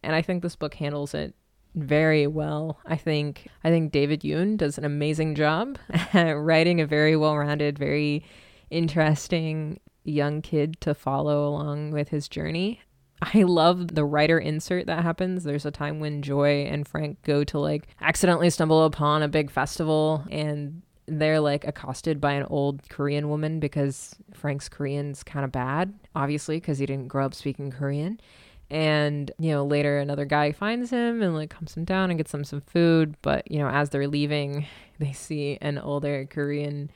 And 0.02 0.14
I 0.14 0.22
think 0.22 0.42
this 0.42 0.56
book 0.56 0.74
handles 0.74 1.12
it 1.12 1.34
very 1.74 2.26
well. 2.26 2.80
I 2.86 2.96
think 2.96 3.48
I 3.62 3.70
think 3.70 3.92
David 3.92 4.22
Yoon 4.22 4.56
does 4.56 4.78
an 4.78 4.84
amazing 4.84 5.34
job 5.34 5.78
writing 6.14 6.80
a 6.80 6.86
very 6.86 7.16
well-rounded, 7.16 7.78
very 7.78 8.24
interesting 8.70 9.78
young 10.04 10.40
kid 10.40 10.80
to 10.80 10.94
follow 10.94 11.46
along 11.46 11.90
with 11.90 12.08
his 12.08 12.28
journey. 12.28 12.80
I 13.22 13.42
love 13.42 13.94
the 13.94 14.04
writer 14.04 14.38
insert 14.38 14.86
that 14.86 15.02
happens. 15.02 15.44
There's 15.44 15.66
a 15.66 15.70
time 15.70 16.00
when 16.00 16.22
Joy 16.22 16.66
and 16.70 16.86
Frank 16.86 17.22
go 17.22 17.44
to 17.44 17.58
like 17.58 17.88
accidentally 18.00 18.50
stumble 18.50 18.84
upon 18.84 19.22
a 19.22 19.28
big 19.28 19.50
festival 19.50 20.24
and 20.30 20.82
they're 21.06 21.40
like 21.40 21.66
accosted 21.66 22.20
by 22.20 22.32
an 22.32 22.44
old 22.44 22.88
Korean 22.88 23.28
woman 23.28 23.60
because 23.60 24.16
Frank's 24.34 24.68
Korean's 24.68 25.22
kind 25.22 25.44
of 25.44 25.52
bad, 25.52 25.94
obviously, 26.14 26.56
because 26.58 26.78
he 26.78 26.86
didn't 26.86 27.08
grow 27.08 27.24
up 27.24 27.34
speaking 27.34 27.70
Korean. 27.70 28.20
And, 28.68 29.30
you 29.38 29.52
know, 29.52 29.64
later 29.64 29.98
another 29.98 30.24
guy 30.24 30.50
finds 30.50 30.90
him 30.90 31.22
and 31.22 31.34
like 31.34 31.50
calms 31.50 31.76
him 31.76 31.84
down 31.84 32.10
and 32.10 32.18
gets 32.18 32.34
him 32.34 32.42
some 32.42 32.60
food. 32.60 33.14
But, 33.22 33.50
you 33.50 33.60
know, 33.60 33.68
as 33.68 33.90
they're 33.90 34.08
leaving, 34.08 34.66
they 34.98 35.12
see 35.12 35.58
an 35.60 35.78
older 35.78 36.26
Korean 36.28 36.90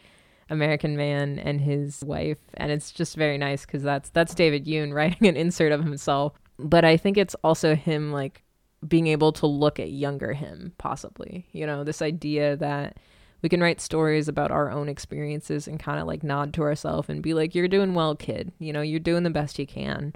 American 0.50 0.96
man 0.96 1.38
and 1.38 1.60
his 1.60 2.04
wife. 2.04 2.38
And 2.54 2.70
it's 2.70 2.90
just 2.90 3.16
very 3.16 3.38
nice 3.38 3.64
because 3.64 3.82
that's 3.82 4.10
that's 4.10 4.34
David 4.34 4.66
Yoon 4.66 4.92
writing 4.94 5.28
an 5.28 5.36
insert 5.36 5.72
of 5.72 5.82
himself. 5.82 6.34
But 6.58 6.84
I 6.84 6.96
think 6.96 7.16
it's 7.16 7.36
also 7.42 7.74
him 7.74 8.12
like 8.12 8.42
being 8.86 9.06
able 9.06 9.32
to 9.32 9.46
look 9.46 9.78
at 9.78 9.90
younger 9.90 10.32
him, 10.32 10.72
possibly. 10.78 11.46
You 11.52 11.66
know, 11.66 11.84
this 11.84 12.02
idea 12.02 12.56
that 12.56 12.98
we 13.42 13.48
can 13.48 13.62
write 13.62 13.80
stories 13.80 14.28
about 14.28 14.50
our 14.50 14.70
own 14.70 14.88
experiences 14.88 15.66
and 15.66 15.80
kind 15.80 16.00
of 16.00 16.06
like 16.06 16.22
nod 16.22 16.52
to 16.54 16.62
ourselves 16.62 17.08
and 17.08 17.22
be 17.22 17.32
like, 17.32 17.54
You're 17.54 17.68
doing 17.68 17.94
well, 17.94 18.14
kid. 18.14 18.52
You 18.58 18.72
know, 18.72 18.82
you're 18.82 19.00
doing 19.00 19.22
the 19.22 19.30
best 19.30 19.58
you 19.58 19.66
can. 19.66 20.12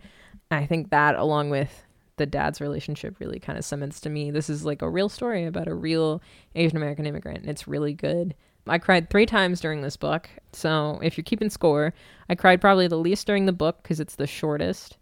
I 0.51 0.66
think 0.66 0.90
that, 0.90 1.14
along 1.14 1.51
with 1.51 1.85
the 2.16 2.27
dad's 2.27 2.61
relationship, 2.61 3.18
really 3.18 3.40
kind 3.40 3.59
of 3.59 3.64
cements 3.64 4.01
to 4.01 4.11
me 4.11 4.31
this 4.31 4.49
is 4.49 4.64
like 4.64 4.83
a 4.83 4.88
real 4.88 5.09
story 5.09 5.44
about 5.44 5.66
a 5.66 5.75
real 5.75 6.23
Asian 6.55 6.77
American 6.77 7.07
immigrant. 7.07 7.40
And 7.40 7.51
it's 7.51 7.66
really 7.66 7.92
good. 7.92 8.35
I 8.66 8.79
cried 8.79 9.11
three 9.11 9.27
times 9.27 9.61
during 9.61 9.83
this 9.83 9.96
book. 9.96 10.29
So 10.53 10.98
if 11.03 11.16
you're 11.16 11.24
keeping 11.24 11.50
score, 11.50 11.92
I 12.29 12.35
cried 12.35 12.61
probably 12.61 12.88
the 12.88 12.96
least 12.96 13.27
during 13.27 13.46
the 13.46 13.53
book 13.53 13.83
because 13.83 14.00
it's 14.00 14.16
the 14.16 14.27
shortest. 14.27 14.96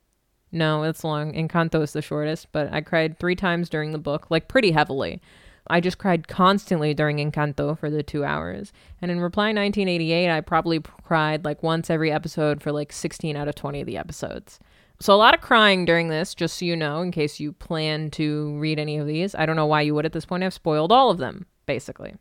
No, 0.50 0.82
it's 0.82 1.04
long. 1.04 1.32
Encanto 1.32 1.82
is 1.82 1.92
the 1.92 2.02
shortest, 2.02 2.52
but 2.52 2.72
I 2.72 2.80
cried 2.80 3.18
three 3.18 3.36
times 3.36 3.68
during 3.68 3.92
the 3.92 3.98
book, 3.98 4.26
like 4.30 4.48
pretty 4.48 4.72
heavily. 4.72 5.22
I 5.68 5.80
just 5.80 5.98
cried 5.98 6.28
constantly 6.28 6.92
during 6.92 7.18
Encanto 7.18 7.78
for 7.78 7.88
the 7.88 8.02
two 8.02 8.24
hours. 8.24 8.72
And 9.00 9.10
in 9.10 9.20
Reply 9.20 9.46
1988, 9.46 10.30
I 10.30 10.40
probably 10.40 10.80
cried 10.80 11.44
like 11.44 11.62
once 11.62 11.88
every 11.88 12.10
episode 12.10 12.62
for 12.62 12.72
like 12.72 12.92
16 12.92 13.36
out 13.36 13.48
of 13.48 13.54
20 13.54 13.80
of 13.80 13.86
the 13.86 13.96
episodes. 13.96 14.58
So 15.00 15.14
a 15.14 15.16
lot 15.16 15.34
of 15.34 15.40
crying 15.40 15.84
during 15.84 16.08
this, 16.08 16.34
just 16.34 16.58
so 16.58 16.64
you 16.64 16.76
know, 16.76 17.00
in 17.00 17.10
case 17.10 17.40
you 17.40 17.52
plan 17.52 18.10
to 18.12 18.56
read 18.58 18.78
any 18.78 18.98
of 18.98 19.06
these. 19.06 19.34
I 19.34 19.46
don't 19.46 19.56
know 19.56 19.66
why 19.66 19.82
you 19.82 19.94
would 19.94 20.06
at 20.06 20.12
this 20.12 20.26
point. 20.26 20.44
I've 20.44 20.52
spoiled 20.52 20.92
all 20.92 21.10
of 21.10 21.18
them, 21.18 21.46
basically. 21.66 22.14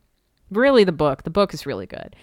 Really, 0.51 0.83
the 0.83 0.91
book. 0.91 1.23
The 1.23 1.29
book 1.29 1.53
is 1.53 1.65
really 1.65 1.85
good. 1.85 2.15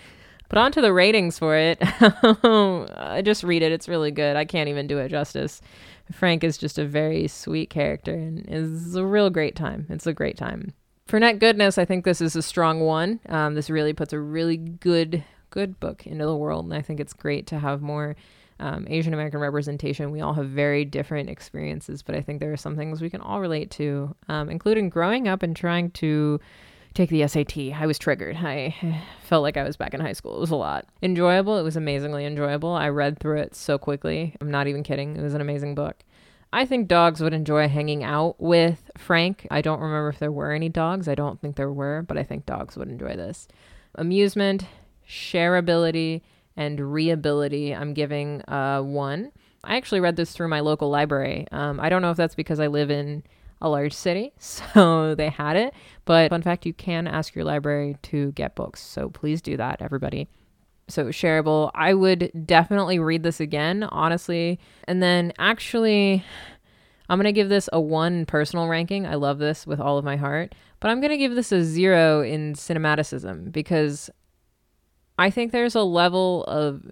But 0.48 0.58
on 0.58 0.72
to 0.72 0.80
the 0.80 0.92
ratings 0.92 1.38
for 1.38 1.56
it. 1.56 1.78
I 1.82 3.22
just 3.24 3.42
read 3.42 3.62
it. 3.62 3.72
It's 3.72 3.88
really 3.88 4.10
good. 4.10 4.36
I 4.36 4.44
can't 4.44 4.68
even 4.68 4.86
do 4.86 4.98
it 4.98 5.08
justice. 5.08 5.60
Frank 6.12 6.42
is 6.42 6.56
just 6.56 6.78
a 6.78 6.86
very 6.86 7.28
sweet 7.28 7.68
character 7.68 8.14
and 8.14 8.46
is 8.48 8.94
a 8.94 9.04
real 9.04 9.28
great 9.28 9.56
time. 9.56 9.86
It's 9.90 10.06
a 10.06 10.14
great 10.14 10.38
time. 10.38 10.72
For 11.06 11.18
net 11.20 11.38
goodness, 11.38 11.78
I 11.78 11.84
think 11.84 12.04
this 12.04 12.20
is 12.20 12.36
a 12.36 12.42
strong 12.42 12.80
one. 12.80 13.20
Um, 13.28 13.54
this 13.54 13.70
really 13.70 13.92
puts 13.92 14.12
a 14.12 14.20
really 14.20 14.56
good, 14.56 15.24
good 15.50 15.80
book 15.80 16.06
into 16.06 16.24
the 16.24 16.36
world, 16.36 16.66
and 16.66 16.74
I 16.74 16.82
think 16.82 17.00
it's 17.00 17.14
great 17.14 17.46
to 17.48 17.58
have 17.58 17.80
more 17.80 18.14
um, 18.60 18.86
Asian 18.90 19.14
American 19.14 19.40
representation. 19.40 20.10
We 20.10 20.20
all 20.20 20.34
have 20.34 20.48
very 20.48 20.84
different 20.84 21.30
experiences, 21.30 22.02
but 22.02 22.14
I 22.14 22.20
think 22.20 22.40
there 22.40 22.52
are 22.52 22.58
some 22.58 22.76
things 22.76 23.00
we 23.00 23.10
can 23.10 23.20
all 23.20 23.40
relate 23.40 23.70
to, 23.72 24.14
um, 24.28 24.50
including 24.50 24.90
growing 24.90 25.28
up 25.28 25.42
and 25.42 25.56
trying 25.56 25.92
to 25.92 26.40
take 26.98 27.10
the 27.10 27.26
SAT. 27.26 27.56
I 27.80 27.86
was 27.86 27.98
triggered. 27.98 28.36
I 28.36 28.74
felt 29.22 29.42
like 29.42 29.56
I 29.56 29.62
was 29.62 29.76
back 29.76 29.94
in 29.94 30.00
high 30.00 30.12
school. 30.12 30.36
It 30.36 30.40
was 30.40 30.50
a 30.50 30.56
lot. 30.56 30.86
Enjoyable. 31.02 31.56
It 31.56 31.62
was 31.62 31.76
amazingly 31.76 32.26
enjoyable. 32.26 32.72
I 32.72 32.88
read 32.88 33.18
through 33.18 33.38
it 33.38 33.54
so 33.54 33.78
quickly. 33.78 34.34
I'm 34.40 34.50
not 34.50 34.66
even 34.66 34.82
kidding. 34.82 35.16
It 35.16 35.22
was 35.22 35.34
an 35.34 35.40
amazing 35.40 35.74
book. 35.74 36.02
I 36.52 36.64
think 36.64 36.88
dogs 36.88 37.20
would 37.20 37.34
enjoy 37.34 37.68
hanging 37.68 38.02
out 38.02 38.40
with 38.40 38.90
Frank. 38.96 39.46
I 39.50 39.60
don't 39.60 39.80
remember 39.80 40.08
if 40.08 40.18
there 40.18 40.32
were 40.32 40.52
any 40.52 40.68
dogs. 40.68 41.06
I 41.06 41.14
don't 41.14 41.40
think 41.40 41.56
there 41.56 41.72
were, 41.72 42.02
but 42.02 42.18
I 42.18 42.22
think 42.22 42.46
dogs 42.46 42.76
would 42.76 42.88
enjoy 42.88 43.16
this. 43.16 43.46
Amusement, 43.94 44.64
shareability, 45.06 46.22
and 46.56 46.78
reability, 46.78 47.78
I'm 47.78 47.94
giving 47.94 48.42
uh, 48.48 48.80
one. 48.80 49.30
I 49.62 49.76
actually 49.76 50.00
read 50.00 50.16
this 50.16 50.32
through 50.32 50.48
my 50.48 50.60
local 50.60 50.88
library. 50.88 51.46
Um, 51.52 51.78
I 51.78 51.90
don't 51.90 52.02
know 52.02 52.10
if 52.10 52.16
that's 52.16 52.34
because 52.34 52.58
I 52.58 52.66
live 52.68 52.90
in 52.90 53.22
a 53.60 53.68
large 53.68 53.92
city, 53.92 54.32
so 54.38 55.14
they 55.14 55.28
had 55.28 55.56
it. 55.56 55.74
But 56.04 56.30
fun 56.30 56.42
fact, 56.42 56.66
you 56.66 56.72
can 56.72 57.06
ask 57.06 57.34
your 57.34 57.44
library 57.44 57.96
to 58.04 58.32
get 58.32 58.54
books. 58.54 58.80
So 58.80 59.10
please 59.10 59.42
do 59.42 59.56
that, 59.56 59.82
everybody. 59.82 60.28
So 60.88 61.06
shareable. 61.06 61.70
I 61.74 61.92
would 61.92 62.30
definitely 62.46 62.98
read 62.98 63.22
this 63.22 63.40
again, 63.40 63.82
honestly. 63.84 64.58
And 64.84 65.02
then 65.02 65.32
actually, 65.38 66.24
I'm 67.08 67.18
to 67.26 67.32
give 67.32 67.50
this 67.50 67.68
a 67.72 67.80
one 67.80 68.24
personal 68.24 68.68
ranking. 68.68 69.06
I 69.06 69.16
love 69.16 69.38
this 69.38 69.66
with 69.66 69.80
all 69.80 69.98
of 69.98 70.04
my 70.04 70.16
heart. 70.16 70.54
But 70.80 70.90
I'm 70.90 71.00
to 71.02 71.16
give 71.18 71.34
this 71.34 71.52
a 71.52 71.62
zero 71.62 72.22
in 72.22 72.54
cinematicism 72.54 73.52
because 73.52 74.08
I 75.18 75.30
think 75.30 75.50
there's 75.50 75.74
a 75.74 75.82
level 75.82 76.44
of 76.44 76.90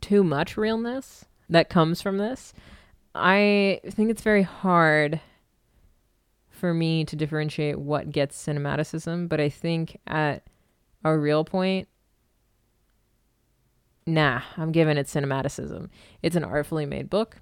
too 0.00 0.24
much 0.24 0.56
realness 0.56 1.24
that 1.48 1.70
comes 1.70 2.02
from 2.02 2.18
this. 2.18 2.52
I 3.14 3.80
think 3.88 4.10
it's 4.10 4.22
very 4.22 4.42
hard 4.42 5.20
for 6.56 6.74
me 6.74 7.04
to 7.04 7.16
differentiate 7.16 7.78
what 7.78 8.10
gets 8.10 8.46
cinematicism, 8.46 9.28
but 9.28 9.40
I 9.40 9.48
think 9.48 9.98
at 10.06 10.44
a 11.04 11.16
real 11.16 11.44
point, 11.44 11.88
nah, 14.06 14.40
I'm 14.56 14.72
giving 14.72 14.96
it 14.96 15.06
cinematicism. 15.06 15.88
It's 16.22 16.36
an 16.36 16.44
artfully 16.44 16.86
made 16.86 17.10
book. 17.10 17.38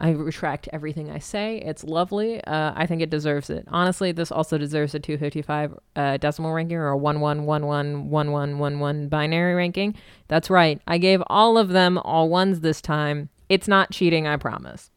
I 0.00 0.10
retract 0.10 0.68
everything 0.72 1.10
I 1.10 1.18
say. 1.18 1.58
It's 1.58 1.82
lovely. 1.82 2.40
Uh, 2.44 2.72
I 2.76 2.86
think 2.86 3.02
it 3.02 3.10
deserves 3.10 3.50
it. 3.50 3.66
Honestly, 3.68 4.12
this 4.12 4.30
also 4.30 4.56
deserves 4.56 4.94
a 4.94 5.00
255 5.00 5.76
uh, 5.96 6.18
decimal 6.18 6.52
ranking 6.52 6.76
or 6.76 6.92
a 6.92 6.98
11111111 6.98 9.10
binary 9.10 9.54
ranking. 9.54 9.96
That's 10.28 10.50
right. 10.50 10.80
I 10.86 10.98
gave 10.98 11.20
all 11.26 11.58
of 11.58 11.70
them 11.70 11.98
all 11.98 12.28
ones 12.28 12.60
this 12.60 12.80
time. 12.80 13.28
It's 13.48 13.66
not 13.66 13.90
cheating, 13.90 14.28
I 14.28 14.36
promise. 14.36 14.88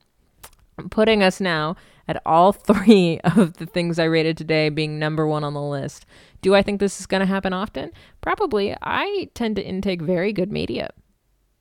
Putting 0.89 1.23
us 1.23 1.39
now 1.39 1.75
at 2.07 2.21
all 2.25 2.51
three 2.51 3.19
of 3.23 3.53
the 3.53 3.65
things 3.65 3.99
I 3.99 4.05
rated 4.05 4.37
today 4.37 4.69
being 4.69 4.99
number 4.99 5.27
one 5.27 5.43
on 5.43 5.53
the 5.53 5.61
list. 5.61 6.05
Do 6.41 6.55
I 6.55 6.61
think 6.63 6.79
this 6.79 6.99
is 6.99 7.05
going 7.05 7.21
to 7.21 7.27
happen 7.27 7.53
often? 7.53 7.91
Probably. 8.21 8.75
I 8.81 9.29
tend 9.33 9.55
to 9.57 9.65
intake 9.65 10.01
very 10.01 10.33
good 10.33 10.51
media. 10.51 10.91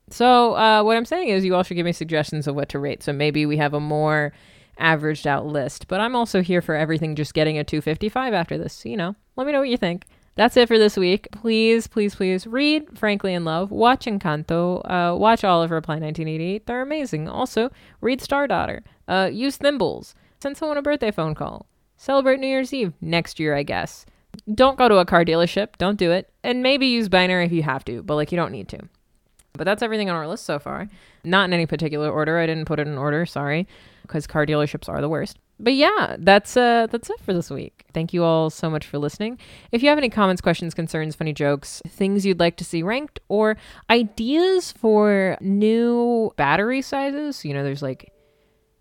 So, 0.09 0.57
uh, 0.57 0.83
what 0.83 0.97
I'm 0.97 1.05
saying 1.05 1.29
is, 1.29 1.45
you 1.45 1.55
all 1.55 1.63
should 1.63 1.75
give 1.75 1.87
me 1.87 1.93
suggestions 1.93 2.49
of 2.49 2.57
what 2.57 2.69
to 2.71 2.81
rate. 2.81 3.03
So, 3.03 3.13
maybe 3.13 3.47
we 3.47 3.59
have 3.59 3.75
a 3.75 3.81
more 3.81 4.33
averaged 4.81 5.27
out 5.27 5.47
list. 5.47 5.87
But 5.87 6.01
I'm 6.01 6.17
also 6.17 6.43
here 6.43 6.63
for 6.63 6.75
everything 6.75 7.15
just 7.15 7.35
getting 7.35 7.59
a 7.59 7.65
255 7.65 8.35
after 8.35 8.59
this. 8.59 8.85
You 8.85 8.97
know, 8.97 9.15
let 9.37 9.47
me 9.47 9.53
know 9.53 9.61
what 9.61 9.69
you 9.69 9.77
think. 9.77 10.05
That's 10.37 10.57
it 10.57 10.69
for 10.69 10.79
this 10.79 10.97
week. 10.97 11.29
Please, 11.33 11.87
please, 11.87 12.15
please 12.15 12.47
read 12.47 12.97
Frankly 12.97 13.35
in 13.35 13.45
Love, 13.45 13.71
watch 13.71 14.07
Encanto, 14.07 14.81
uh, 14.91 15.15
watch 15.17 15.45
all 15.45 15.63
of 15.63 15.71
Reply 15.71 15.95
1988. 15.95 16.67
They're 16.67 16.83
amazing. 16.83 17.29
Also, 17.29 17.71
read 18.01 18.21
Stardaughter, 18.21 18.83
uh, 19.11 19.29
use 19.31 19.59
Thimbles, 19.59 20.15
send 20.41 20.57
someone 20.57 20.79
a 20.79 20.83
birthday 20.83 21.11
phone 21.11 21.35
call, 21.35 21.67
celebrate 21.97 22.41
New 22.41 22.47
Year's 22.47 22.73
Eve 22.73 22.95
next 23.01 23.39
year, 23.39 23.55
I 23.55 23.65
guess. 23.65 24.07
Don't 24.55 24.79
go 24.79 24.89
to 24.89 24.99
a 24.99 25.05
car 25.05 25.25
dealership. 25.25 25.77
Don't 25.77 25.99
do 25.99 26.13
it. 26.13 26.33
And 26.45 26.63
maybe 26.63 26.87
use 26.87 27.09
binary 27.09 27.45
if 27.45 27.53
you 27.53 27.65
have 27.65 27.85
to, 27.87 28.03
but 28.03 28.15
like 28.15 28.31
you 28.31 28.37
don't 28.37 28.53
need 28.53 28.69
to. 28.69 28.79
But 29.55 29.65
that's 29.65 29.83
everything 29.83 30.09
on 30.09 30.15
our 30.15 30.29
list 30.29 30.45
so 30.45 30.61
far. 30.61 30.89
Not 31.25 31.47
in 31.47 31.53
any 31.53 31.67
particular 31.67 32.09
order. 32.09 32.39
I 32.39 32.47
didn't 32.47 32.67
put 32.67 32.79
it 32.79 32.87
in 32.87 32.97
order, 32.97 33.27
sorry, 33.27 33.67
because 34.03 34.29
car 34.29 34.47
dealerships 34.47 34.89
are 34.89 35.01
the 35.01 35.09
worst. 35.09 35.39
But 35.59 35.75
yeah, 35.75 36.17
that's 36.19 36.57
uh 36.57 36.87
that's 36.87 37.11
it 37.11 37.21
for 37.21 37.35
this 37.35 37.51
week. 37.51 37.85
Thank 37.93 38.15
you 38.15 38.25
all 38.25 38.49
so 38.49 38.71
much 38.71 38.87
for 38.87 38.99
listening. 38.99 39.39
If 39.73 39.83
you 39.83 39.89
have 39.91 39.99
any 39.99 40.09
comments, 40.09 40.41
questions, 40.41 40.73
concerns, 40.73 41.17
funny 41.17 41.35
jokes, 41.35 41.83
things 41.87 42.25
you'd 42.25 42.41
like 42.41 42.57
to 42.59 42.65
see 42.65 42.83
ranked 42.83 43.21
or 43.29 43.57
ideas 43.91 44.73
for 44.73 45.37
new 45.41 46.33
battery 46.37 46.81
sizes, 46.81 47.45
you 47.45 47.53
know, 47.53 47.63
there's 47.63 47.83
like 47.83 48.11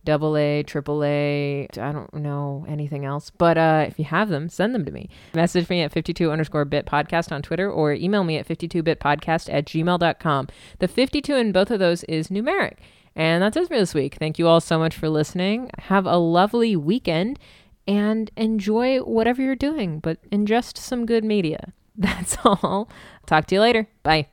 double 0.05 0.37
A, 0.37 0.63
triple 0.63 1.03
A. 1.03 1.67
I 1.73 1.91
don't 1.91 2.13
know 2.13 2.65
anything 2.67 3.05
else. 3.05 3.29
But 3.29 3.57
uh, 3.57 3.85
if 3.87 3.99
you 3.99 4.05
have 4.05 4.29
them, 4.29 4.49
send 4.49 4.73
them 4.73 4.85
to 4.85 4.91
me. 4.91 5.09
Message 5.33 5.69
me 5.69 5.81
at 5.81 5.91
52 5.91 6.31
underscore 6.31 6.65
bit 6.65 6.85
podcast 6.85 7.31
on 7.31 7.41
Twitter 7.41 7.69
or 7.71 7.93
email 7.93 8.23
me 8.23 8.37
at 8.37 8.47
52bitpodcast 8.47 9.53
at 9.53 9.65
gmail.com. 9.65 10.47
The 10.79 10.87
52 10.87 11.35
in 11.35 11.51
both 11.51 11.71
of 11.71 11.79
those 11.79 12.03
is 12.05 12.29
numeric. 12.29 12.77
And 13.15 13.43
that's 13.43 13.57
it 13.57 13.67
for 13.67 13.77
this 13.77 13.93
week. 13.93 14.15
Thank 14.15 14.39
you 14.39 14.47
all 14.47 14.61
so 14.61 14.79
much 14.79 14.95
for 14.95 15.09
listening. 15.09 15.69
Have 15.79 16.05
a 16.05 16.17
lovely 16.17 16.75
weekend 16.75 17.39
and 17.87 18.29
enjoy 18.37 18.99
whatever 18.99 19.41
you're 19.41 19.55
doing, 19.55 19.99
but 19.99 20.19
ingest 20.29 20.77
some 20.77 21.05
good 21.05 21.23
media. 21.23 21.73
That's 21.97 22.37
all. 22.45 22.87
Talk 23.25 23.47
to 23.47 23.55
you 23.55 23.61
later. 23.61 23.87
Bye. 24.03 24.27